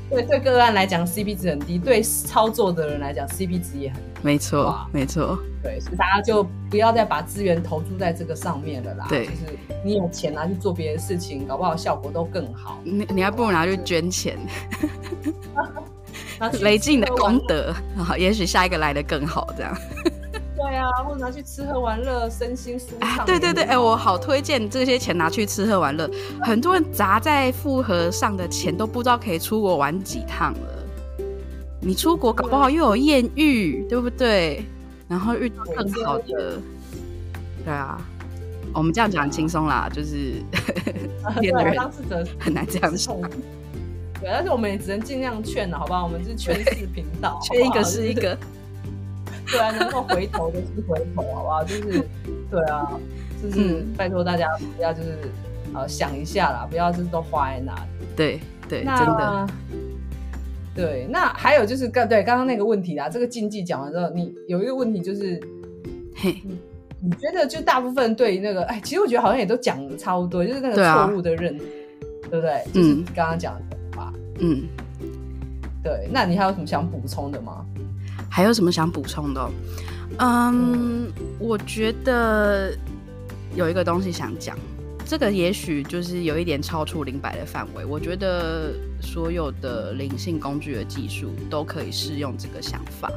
[0.09, 4.19] 对对个案来讲，CP 值很低；对操作的人来讲，CP 值也很低。
[4.21, 5.39] 没错，没错。
[5.63, 9.07] 对，所以大家就不要再把资源投注在这个上面了啦。
[9.09, 12.79] 对，就是你有钱拿去做别的事情，搞不好效果都更好。
[12.83, 14.37] 你你还不如拿去捐钱，
[16.61, 17.73] 累积你的功德，
[18.17, 19.75] 也许下一个来的更好，这样。
[20.63, 23.19] 对啊，或者拿去吃喝玩乐，身心舒畅。
[23.19, 26.09] 哎，对对对，哎，我好推荐这些钱拿去吃喝玩乐。
[26.41, 30.59] 很多人砸在复合上的钱都不知道可以出国玩几趟了。
[31.81, 34.63] 你出国搞不好又有艳遇，对不对？
[35.09, 36.61] 然后遇到更好的。
[37.65, 37.99] 对啊，
[38.73, 40.35] 我们这样讲很轻松啦，就是
[41.41, 41.75] 骗的人
[42.39, 43.19] 很难这样说。
[44.21, 46.05] 对，但是我们也只能尽量劝了，好不好？
[46.05, 48.37] 我们是劝世频道， 劝一个是一个。
[49.47, 51.63] 对啊，能够回头的是回头，好不好？
[51.63, 52.03] 就是，
[52.49, 52.91] 对啊，
[53.41, 55.17] 就是拜托大家不要就是，
[55.73, 57.81] 呃，想一下啦，不要就是都花在那里。
[58.15, 58.39] 对
[58.69, 59.47] 对，那真的。
[60.75, 65.39] 对，那还有就是刚对刚刚那个问题啦，这个禁忌讲完之后，你有一个问题就是，
[66.15, 66.41] 嘿，
[66.99, 71.65] 你觉得就大部分对于那个，哎，其实我觉得好像也都讲的差不多，就是那个错误的认知，
[72.31, 72.63] 对，不对？
[72.73, 74.63] 就是你刚刚讲的吧，嗯，
[75.83, 76.09] 对。
[76.11, 77.63] 那你还有什么想补充的吗？
[78.33, 79.51] 还有什么想补充的？
[80.17, 81.07] 嗯，
[81.37, 82.75] 我觉得
[83.55, 84.57] 有一个东西想讲，
[85.05, 87.85] 这个也许就是有一点超出灵摆的范围。
[87.85, 93.07] 我觉得所有的灵性工具的技术都可以适用这个想法。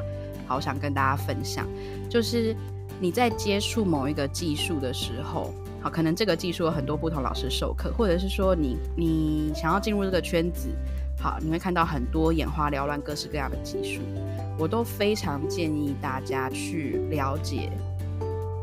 [0.46, 1.66] 好，想跟大家分享，
[2.10, 2.54] 就是
[3.00, 10.68] 你在接触某一个技术的时候，好，可能这个技术有很多不同老师授课，或者是说你你想要进入这个圈子。
[11.18, 14.00] 好，你会看到很多眼花缭乱、各式各样的技术，
[14.58, 17.70] 我都非常建议大家去了解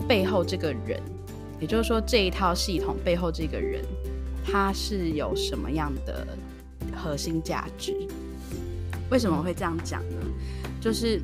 [0.07, 1.01] 背后这个人，
[1.59, 3.83] 也就是说这一套系统背后这个人，
[4.45, 6.25] 他是有什么样的
[6.95, 7.93] 核心价值？
[9.09, 10.17] 为什么会这样讲呢？
[10.79, 11.21] 就是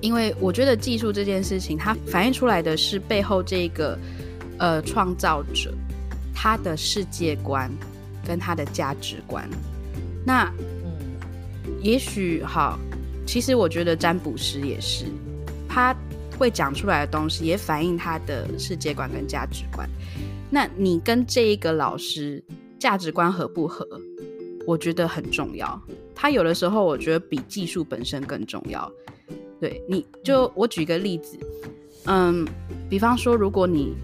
[0.00, 3.98] 因为我觉得技术这件事情，它反映出来的是背后这个
[4.58, 5.72] 呃创造者
[6.34, 7.70] 他的世界观
[8.26, 9.48] 跟他的价值观。
[10.24, 10.52] 那，
[10.84, 10.92] 嗯，
[11.82, 12.78] 也许好，
[13.26, 15.04] 其实我觉得占卜师也是，
[15.68, 15.94] 他
[16.38, 19.88] 会讲出来的东西也反映他的世界观跟价值观。
[20.50, 22.42] 那你跟这一个老师
[22.78, 23.86] 价值观合不合？
[24.66, 25.80] 我觉得很重要。
[26.14, 28.90] 他有的时候，我觉得比技术本身更重要。
[29.60, 31.38] 对，你就我举个例子，
[32.06, 32.46] 嗯，
[32.88, 33.94] 比方说，如果你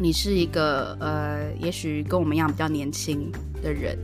[0.00, 3.30] 你是一个呃，也许跟我们一样比较年轻
[3.62, 3.96] 的人。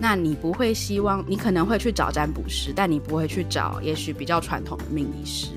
[0.00, 5.48] 那你不会希望，你可能会去找占卜师，但你不会去找也许比较传统的命理师，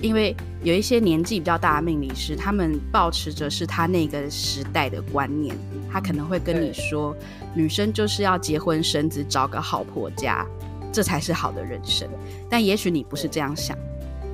[0.00, 5.54] 因为有一些年纪比较大的命理师，他们抱持着是他那个时代的观念，
[5.92, 7.14] 他可能会跟你说，
[7.54, 10.46] 女生就是要结婚生子，找个好婆家，
[10.90, 12.08] 这才是好的人生。
[12.48, 13.76] 但也许你不是这样想，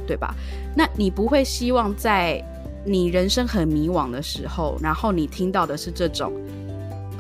[0.07, 0.35] 对吧？
[0.75, 2.43] 那你不会希望在
[2.85, 6.33] 你人生很迷惘的时候，然后你听到的是这种。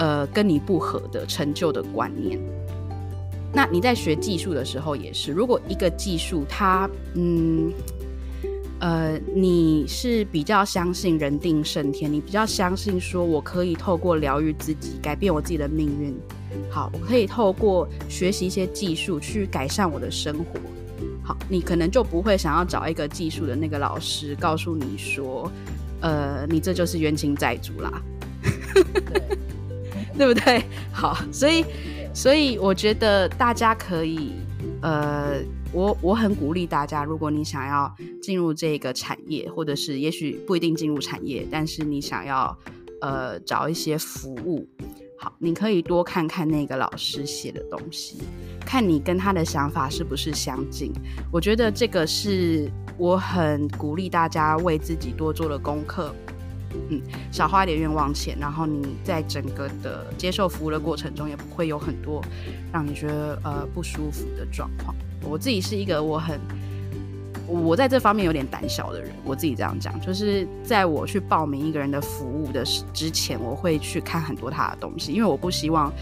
[0.01, 2.40] 呃，跟你不合的成就的观念，
[3.53, 5.30] 那你在学技术的时候也是。
[5.30, 7.70] 如果一个技术它，嗯，
[8.78, 16.14] 呃，你是比较相信人定胜天，你比较相信说我可以透过疗愈自己改变我自己的命运，
[16.70, 20.59] 好，我可以透过学习一些技术去改善我的生活，
[21.22, 25.53] 好，你可能就不会想要找一个技术的那个老师告诉你说，
[26.01, 28.03] 呃，你这就是冤亲债主啦。
[30.21, 30.62] 对不对？
[30.93, 31.64] 好，所以，
[32.12, 34.33] 所以我觉得大家可以，
[34.83, 35.41] 呃，
[35.73, 37.91] 我我很鼓励大家，如果你想要
[38.21, 42.55] 进入这个产业，或者是也许不一定进入产业，但是你想要，
[43.01, 44.68] 呃，找一些服务，
[45.18, 48.18] 好，你可以多看看那个老师写的东西，
[48.66, 50.93] 看你跟他的想法是不是相近。
[51.33, 56.14] 我觉得这个是我很鼓励大家为自己多做的功课。
[56.89, 57.01] 嗯，
[57.31, 62.22] 少花一点冤枉钱，然后你在整个的接受服务的过程中，也不会有很多
[62.72, 64.95] 让你觉得呃不舒服的状况。
[65.22, 66.41] 我自己是一个我很
[67.47, 75.93] 我在这方面有点胆小的人，我自己这样讲，就是在我去报名一个人的服务的之前，我会去看很多他的东西，因为我不希望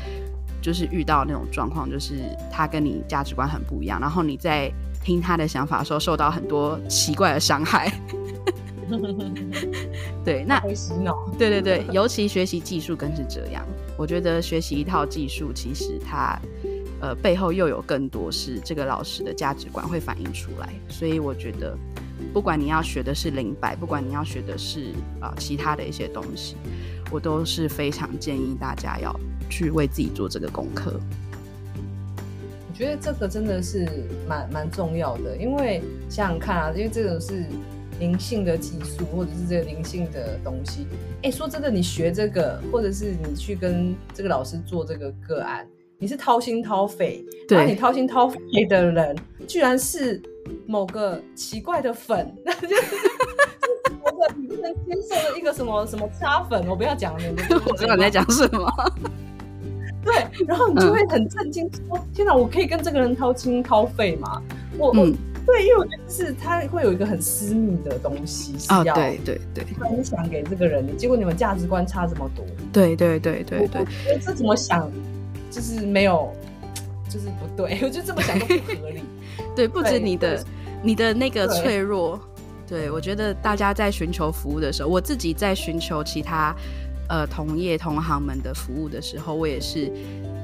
[0.61, 2.21] 就是遇到那种状况，就是
[2.53, 4.71] 他跟你价值观很不一样，然后你在
[5.03, 7.91] 听他的想法的时候受到很多奇怪的伤害。
[10.25, 13.65] 对，那会洗脑对对对，尤其学习技术更是这样。
[13.97, 16.39] 我觉得学习一套技术，其实它
[17.01, 20.73] 呃背后又有更多是这个老师的价值观会反映出来。
[20.89, 21.77] 所以我觉得，
[22.33, 26.57] 不管你要学的是零摆，不管你要学的是啊、呃、其他的一些东西，
[27.11, 29.15] 我都是非常建议大家要
[29.51, 31.01] 去为自己做这个功课。
[32.71, 33.89] 我觉得这个真的是
[34.29, 37.45] 蛮蛮重要的，因为想想看啊，因为这种是。
[37.99, 40.87] 灵性的技术，或者是这个灵性的东西，
[41.23, 45.67] 哎，说真的，你学这个，或者是你去跟这个老师做这个个案，
[45.99, 48.39] 你是掏心掏肺，对，然后你掏心掏肺
[48.69, 50.21] 的人，居然是
[50.67, 52.83] 某个奇怪的粉，那 就是
[54.05, 57.23] 某个你不能接受的一个什么什么擦粉，我不要讲了，
[57.67, 58.71] 我知道你在讲什么。
[60.05, 64.41] 对，然后你就会很震惊，说、嗯：“天哪，我可以跟这个人掏心掏肺吗？”
[64.79, 65.15] 我，嗯。
[65.49, 73.87] 我对，因为我觉得是他会有一个很私密的东西是要对对对分享给这个人的，结果你们价值观差这么多，对对对对对，
[74.21, 74.91] 这怎么想
[75.51, 76.31] 就是没有，
[77.09, 79.03] 就是不对，我觉得这么想都不合理。
[79.57, 80.45] 对，不止你的
[80.83, 82.21] 你的那个脆弱，
[82.67, 86.55] 对，对我觉得大家在寻求服务的时候，我自己在寻求其他
[87.09, 89.91] 呃同业同行们的服务的时候，我也是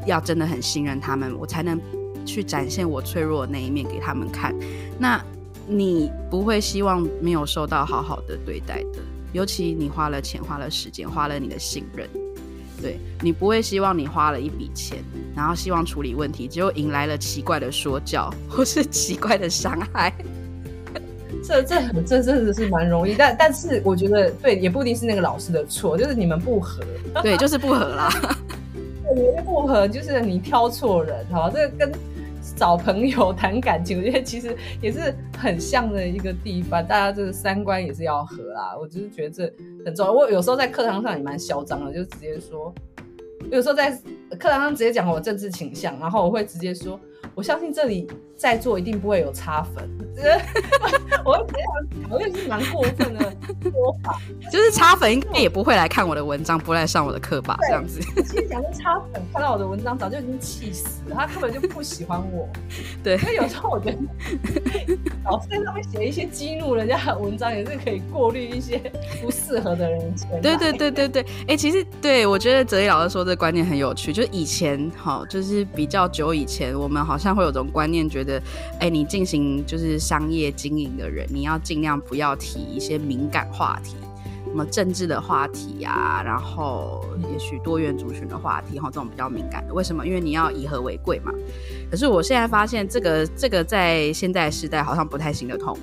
[0.07, 1.78] 要真的很信任他们，我才能。
[2.25, 4.55] 去展现我脆弱的那一面给他们看，
[4.99, 5.22] 那
[5.66, 8.99] 你不会希望没有受到好好的对待的，
[9.33, 12.07] 尤其你花了钱、花了时间、花了你的信任，
[12.83, 14.99] 对，你不会希望你花了一笔钱，
[15.35, 20.12] 然后希望处理问题，结果引来了奇怪的说教或是奇怪的伤害。
[21.43, 26.83] 这这这真的是蛮容易，但但是我觉得对，也不一定是那个老师的错，就是你们不合，
[27.22, 28.09] 对，就是不合啦。
[29.16, 31.93] 你们不合，就是你挑错人，好，这个跟。
[32.57, 38.76] 找朋友谈感情，我觉得其实也是很像的一个地方，大家这个三观也是要合啦。
[38.80, 39.52] 我就是觉得这
[39.84, 40.12] 很重要。
[40.12, 42.72] 我有时候在课堂上也蛮嚣张的，就直接说，
[43.50, 43.90] 有时候在
[44.38, 46.98] 课堂上直接讲我政治倾向，然后我会直接说，
[47.35, 48.07] 我相信这里
[48.37, 49.89] 在座一定不会有擦粉。
[51.25, 53.20] 我会觉得好像是蛮过分的
[53.62, 54.20] 说法，
[54.51, 57.57] 就是擦粉应该也不会来看我的文章，不来上我的课吧？
[57.62, 58.01] 这样子。
[58.22, 62.49] 其实讲说擦粉看到我的文章，早就已经气死了，他根本就不喜欢我。
[63.03, 63.99] 对，所以有时候我觉得
[65.25, 68.79] 老师在上面写一些激怒人家的文章，也是可以过滤一些
[69.20, 70.14] 不适合的人。
[70.41, 78.38] 对对对对对，哎、欸，其实对我觉得哲一老师说这个观念很有趣，就是以前哈，就是比较久以前，我们好像会有种观念，觉得
[78.74, 79.94] 哎、欸，你进行就是。
[80.04, 83.96] 商业经营的人，你要尽量不要提一些敏感话题，
[84.44, 87.02] 什么政治的话题啊，然后
[87.32, 89.72] 也许多元族群的话题，哈，这种比较敏感的。
[89.72, 90.06] 为什么？
[90.06, 91.32] 因为你要以和为贵嘛。
[91.90, 95.74] 可是我现在发现，这个这个在现代时代好像不太行得通，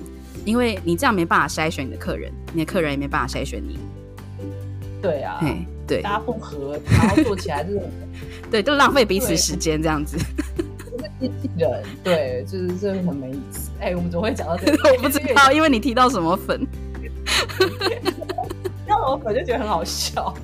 [0.44, 3.78] 因为你这样没办法筛选你的客人，你的客人也没办法筛选你。
[5.02, 5.42] 对啊，
[5.84, 7.80] 对，大家不合，然后做起来就是，
[8.52, 10.16] 对，都浪费彼此时间这样子。
[11.20, 13.70] 机器人，对，就是这个很没意思。
[13.80, 14.90] 哎、欸，我们怎么会讲到这个？
[14.92, 16.66] 我不知道，因为你提到什么粉，
[18.86, 20.34] 让我粉就觉得很好笑。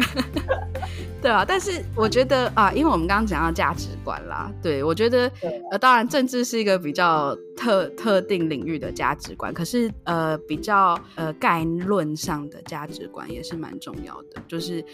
[1.20, 5.28] 对啊，但是我觉得啊，因为我们刚刚讲到价值观啦，对我觉得
[5.72, 14.40] 呃，当然政治是一个比较特特定领域的价值观，可是呃，比较呃概论上的价值观也是蛮重要的。
[14.46, 14.84] 就是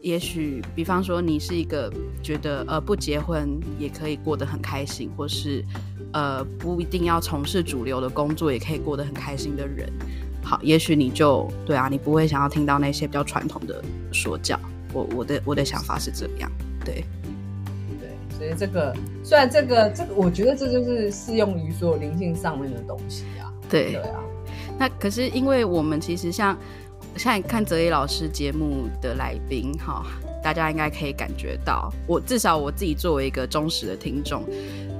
[0.00, 5.62] 也许，比方说你是一个觉得呃不结婚也可以过得很开心，或是
[6.14, 9.86] 呃不一定要从事主流的工作也可以过得很开心的人，
[10.42, 14.58] 好，也许你就对啊，你不会想要听到那些比较传统的说教。
[14.92, 16.50] 我我的我的想法是这样，
[16.84, 17.04] 对，
[18.00, 24.20] 对，所以这个虽然这个这个，我觉得这就是适用于所有灵性上面的东西啊，对，对啊。
[24.78, 26.56] 那可是因为我们其实像
[27.16, 30.04] 像看泽一老师节目的来宾哈，
[30.42, 34.44] 大家应该可以感觉到，我至少我自己作为一个忠实的听众，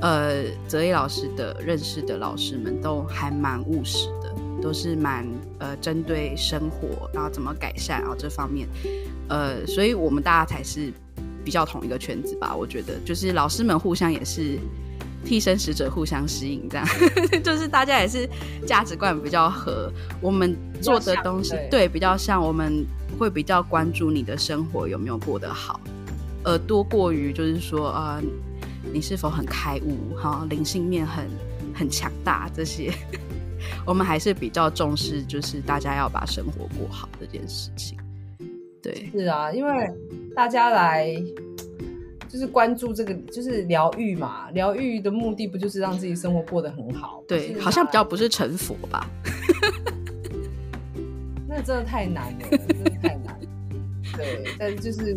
[0.01, 4.26] 呃，泽一老师的认识的老师们都还蛮务实的，
[4.63, 5.27] 都是蛮
[5.59, 8.69] 呃针对生活然后怎么改善啊这方面。
[9.29, 10.93] 呃，所以我们大家才是
[11.45, 12.55] 比较同一个圈子吧？
[12.55, 14.59] 我觉得，就是老师们互相也是
[15.25, 16.87] 替身使者，互相吸引，这样，
[17.43, 18.29] 就是大家也是
[18.67, 19.93] 价值观比较合。
[20.21, 22.87] 我们做的东西，对，比较像，我们
[23.19, 25.81] 会比较关注你的生活有没有过得好，
[26.45, 28.23] 呃多过于就是说，呃，
[28.93, 31.29] 你是否很开悟，哈，灵性面很
[31.75, 32.93] 很强大这些，
[33.87, 37.97] 我们还是比较重视，就是大家要把生活过好这件事情。
[38.83, 39.89] 对，是啊，因为
[40.35, 41.15] 大家来
[42.29, 44.51] 就是关注这个，就是疗愈嘛。
[44.51, 47.23] 疗愈的目的不就是让自己生活过得很好？
[47.29, 49.09] 对，好像比较不是成佛吧？
[51.49, 53.39] 那真的太难了，真的太难。
[54.17, 55.17] 对，但是就是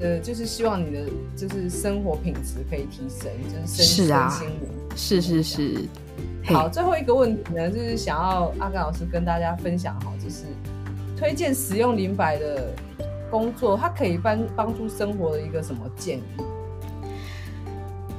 [0.00, 1.04] 呃，就是希望你的
[1.36, 4.60] 就是生活品质可以提升，就是身心灵
[4.94, 5.74] 是是是。
[6.44, 10.44] 好，最后一个问题呢，就是想要阿甘老师跟大家分享，哈，就是。
[11.14, 12.74] 推荐使用灵摆的
[13.30, 16.22] 工作，它可以帮帮助生活的一个什么建议？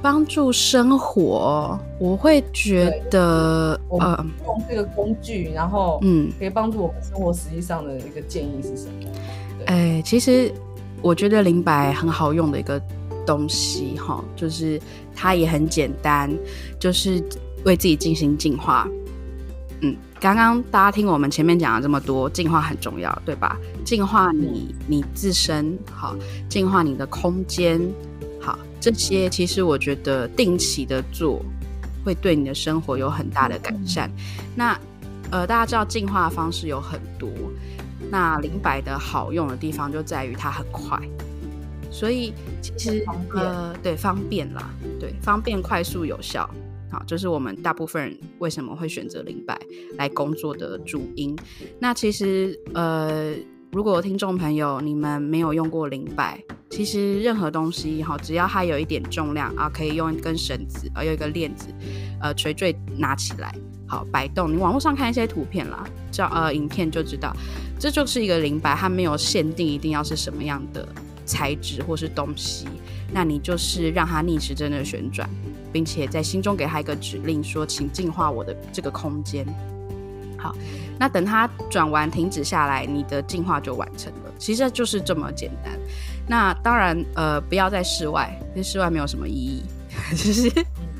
[0.00, 9.10] 帮助生活，我会觉得，呃，用这个工具，然后，嗯，可以帮助我们生活实际上的一个建议是什么？
[9.66, 10.50] 哎、欸，其实
[11.02, 12.80] 我觉得灵摆很好用的一个
[13.26, 14.80] 东西，哈，就是
[15.14, 16.34] 它也很简单，
[16.78, 17.22] 就是
[17.64, 18.88] 为自己进行净化。
[19.80, 23.58] 嗯，刚刚大家听我们前面讲了这么多，净化很重要，对吧？
[23.84, 26.16] 净化你你自身，好，
[26.48, 27.80] 净化你的空间，
[28.40, 31.44] 好，这些其实我觉得定期的做，
[32.04, 34.10] 会对你的生活有很大的改善。
[34.54, 34.78] 那
[35.30, 37.28] 呃，大家知道净化的方式有很多，
[38.10, 40.98] 那灵摆的好用的地方就在于它很快，
[41.90, 43.04] 所以其实
[43.34, 46.48] 呃，对，方便啦，对，方便、快速、有效。
[46.94, 49.60] 好，就是我们大部分人为什么会选择灵摆
[49.98, 51.36] 来工作的主因。
[51.80, 53.34] 那其实，呃，
[53.72, 56.40] 如果听众朋友你们没有用过灵摆，
[56.70, 61.66] 其实任何东西哈，只要它有一点重量啊，可以用一根绳子，啊，有一个链子，
[62.20, 63.52] 呃，垂坠拿起来，
[63.88, 64.52] 好摆动。
[64.52, 67.34] 你网络上看一些图片啦，叫呃影片就知道，
[67.76, 70.86] 这就是一个灵摆，它没有限定一定要是什么样的
[71.26, 72.66] 材质或是东西，
[73.12, 75.28] 那你就是让它逆时针的旋转。
[75.74, 79.44] 并且在心中给他一个指令，说：“请净化我的这个空间。”
[80.38, 80.54] 好，
[81.00, 84.32] 那等他转完停止下来，你的净化就完成了。
[84.38, 85.72] 其实就是这么简单。
[86.28, 89.62] 那当然，呃，不要在室外，因为室外没有什么意义，
[90.14, 90.48] 就是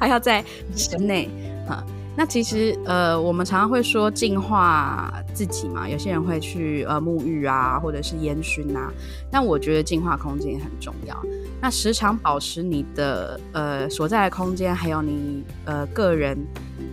[0.00, 0.44] 还要在
[0.74, 1.28] 室内
[1.68, 1.84] 啊。
[2.16, 8.92] 那其实呃，我们常常会说净化自己嘛，有些人会去呃沐浴啊，或者是烟熏啊。
[9.30, 11.16] 但我觉得净化空间也很重要。
[11.64, 16.36] 那时常保持你的呃所在的空间，还有你呃个人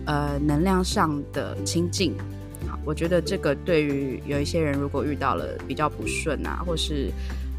[0.06, 2.16] 呃能量上的清净。
[2.66, 7.12] 好，我觉得这个对于有一些人如果遇到了比较不顺啊，或是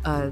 [0.03, 0.31] 呃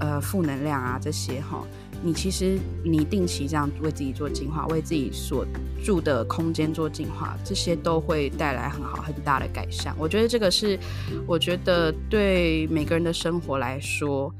[0.00, 1.62] 呃负能量啊这些哈。
[2.02, 5.46] 你其实你定期这样为自己做净化，为自己所
[5.84, 9.94] 住的空间做净化，这些都会带来很好很大的改善。
[9.98, 10.78] 我觉得这个是，
[11.26, 14.32] 我觉得对每个人的生活来说，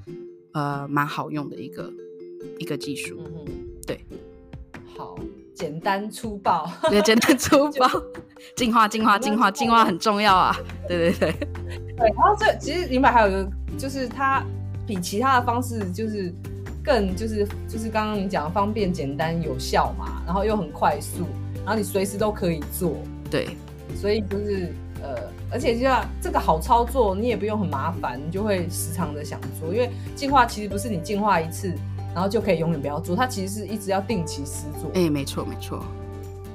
[0.57, 1.93] 呃，蛮好用的一个
[2.59, 3.21] 一个技术。
[3.27, 3.45] 嗯哼，
[3.87, 4.01] 对，
[4.97, 5.15] 好，
[5.55, 7.87] 简单粗暴，对，简单粗 暴，
[8.57, 10.57] 进化进化进化进化很重要啊！
[10.89, 11.33] 对对对，
[11.99, 12.09] 对。
[12.09, 14.43] 然后这其实灵摆还有一个，就是它
[14.87, 16.33] 比其他的方式就是。
[16.89, 21.27] 更就是就是刚刚你讲的方便、简单、有效嘛，然后又很快速，
[21.57, 22.97] 然后你随时都可以做，
[23.29, 23.49] 对，
[23.97, 24.73] 所以就是
[25.03, 31.73] 呃，而且就像这个好操作，你也不用很麻烦，你就会时常的想做，因为进化其实不是你进化一次，
[32.15, 34.89] 然后就可以永远不要做，它其实是一直要定期施做。
[34.91, 35.85] 哎、欸，没错没错，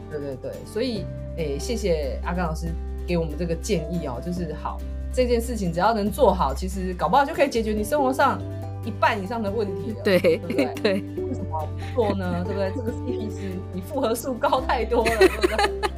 [0.10, 1.06] 对对对，所以
[1.38, 2.68] 哎、欸，谢谢阿甘老师
[3.08, 4.78] 给我们这个建议哦，就是好
[5.14, 8.40] 这件事情只要能做好，其实搞不好就可以解决你生活上。
[8.84, 10.66] 一半以上的问题了，对对不对？
[10.82, 12.44] 对，为什么不做呢？
[12.44, 12.72] 对不对？
[12.76, 15.91] 这个 CP 值你复合数高太多了，对不对？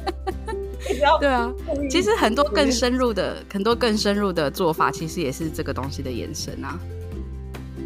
[1.20, 1.52] 对啊，
[1.90, 6.78] 其实很多更深入的、很多更深入的做法，其实也是这个东西的延伸啊。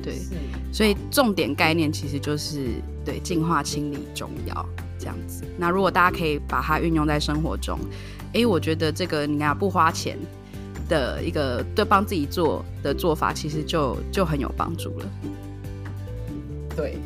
[0.03, 0.19] 对，
[0.73, 2.69] 所以重点概念其实就是
[3.05, 4.67] 对净化清理重要
[4.99, 5.45] 这样子。
[5.57, 7.79] 那如果大家可以把它运用在生活中，
[8.33, 10.19] 哎，我觉得这个你看不花钱。
[10.89, 15.07] 的一个对帮自己做的做法，其实就就很有帮助了。
[16.75, 16.97] 对，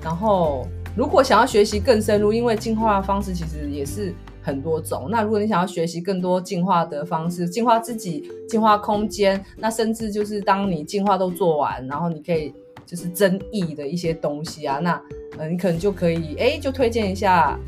[0.00, 5.08] 然后如果想要学习更深入，因为进化的方式其实也是很多种。
[5.10, 12.54] 那如果你想要学习更多进化的方式，进化自己、进化空间，那甚至就是当你进化都做完，然后你可以
[12.86, 15.02] 就是增益的一些东西啊，那
[15.38, 17.58] 呃你可能就可以哎，就推荐一下。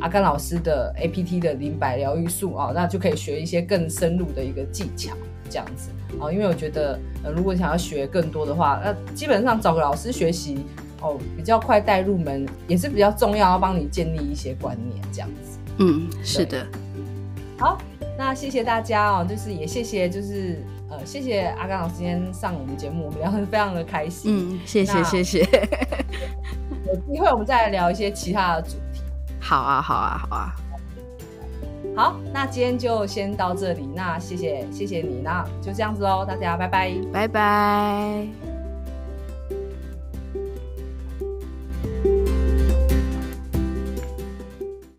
[0.00, 5.14] 阿甘老师的 APT 的灵摆疗愈术啊，那就可以学一些更深入的一个技巧，
[5.48, 6.30] 这样子啊。
[6.30, 10.58] 因为我觉得，呃，如果想要学更多的话，那基本上找个老师学习
[11.00, 15.47] 哦，比较快带入门，也是比较重要，要帮你建立一些观念，这样子。
[15.78, 16.66] 嗯是的。
[17.58, 17.78] 好
[18.16, 24.54] 那谢谢大家哦就是也谢谢就是呃谢谢阿刚老师今天上我们节目我们聊得非常的开心。
[24.54, 25.40] 嗯谢谢谢谢。
[26.86, 29.02] 有机会我们再来聊一些其他的主题。
[29.40, 30.54] 好啊好啊好啊。
[31.96, 36.94] 好那今天就先到这里那谢谢谢谢你那就这样子哦大家拜拜。
[37.12, 38.26] 拜拜。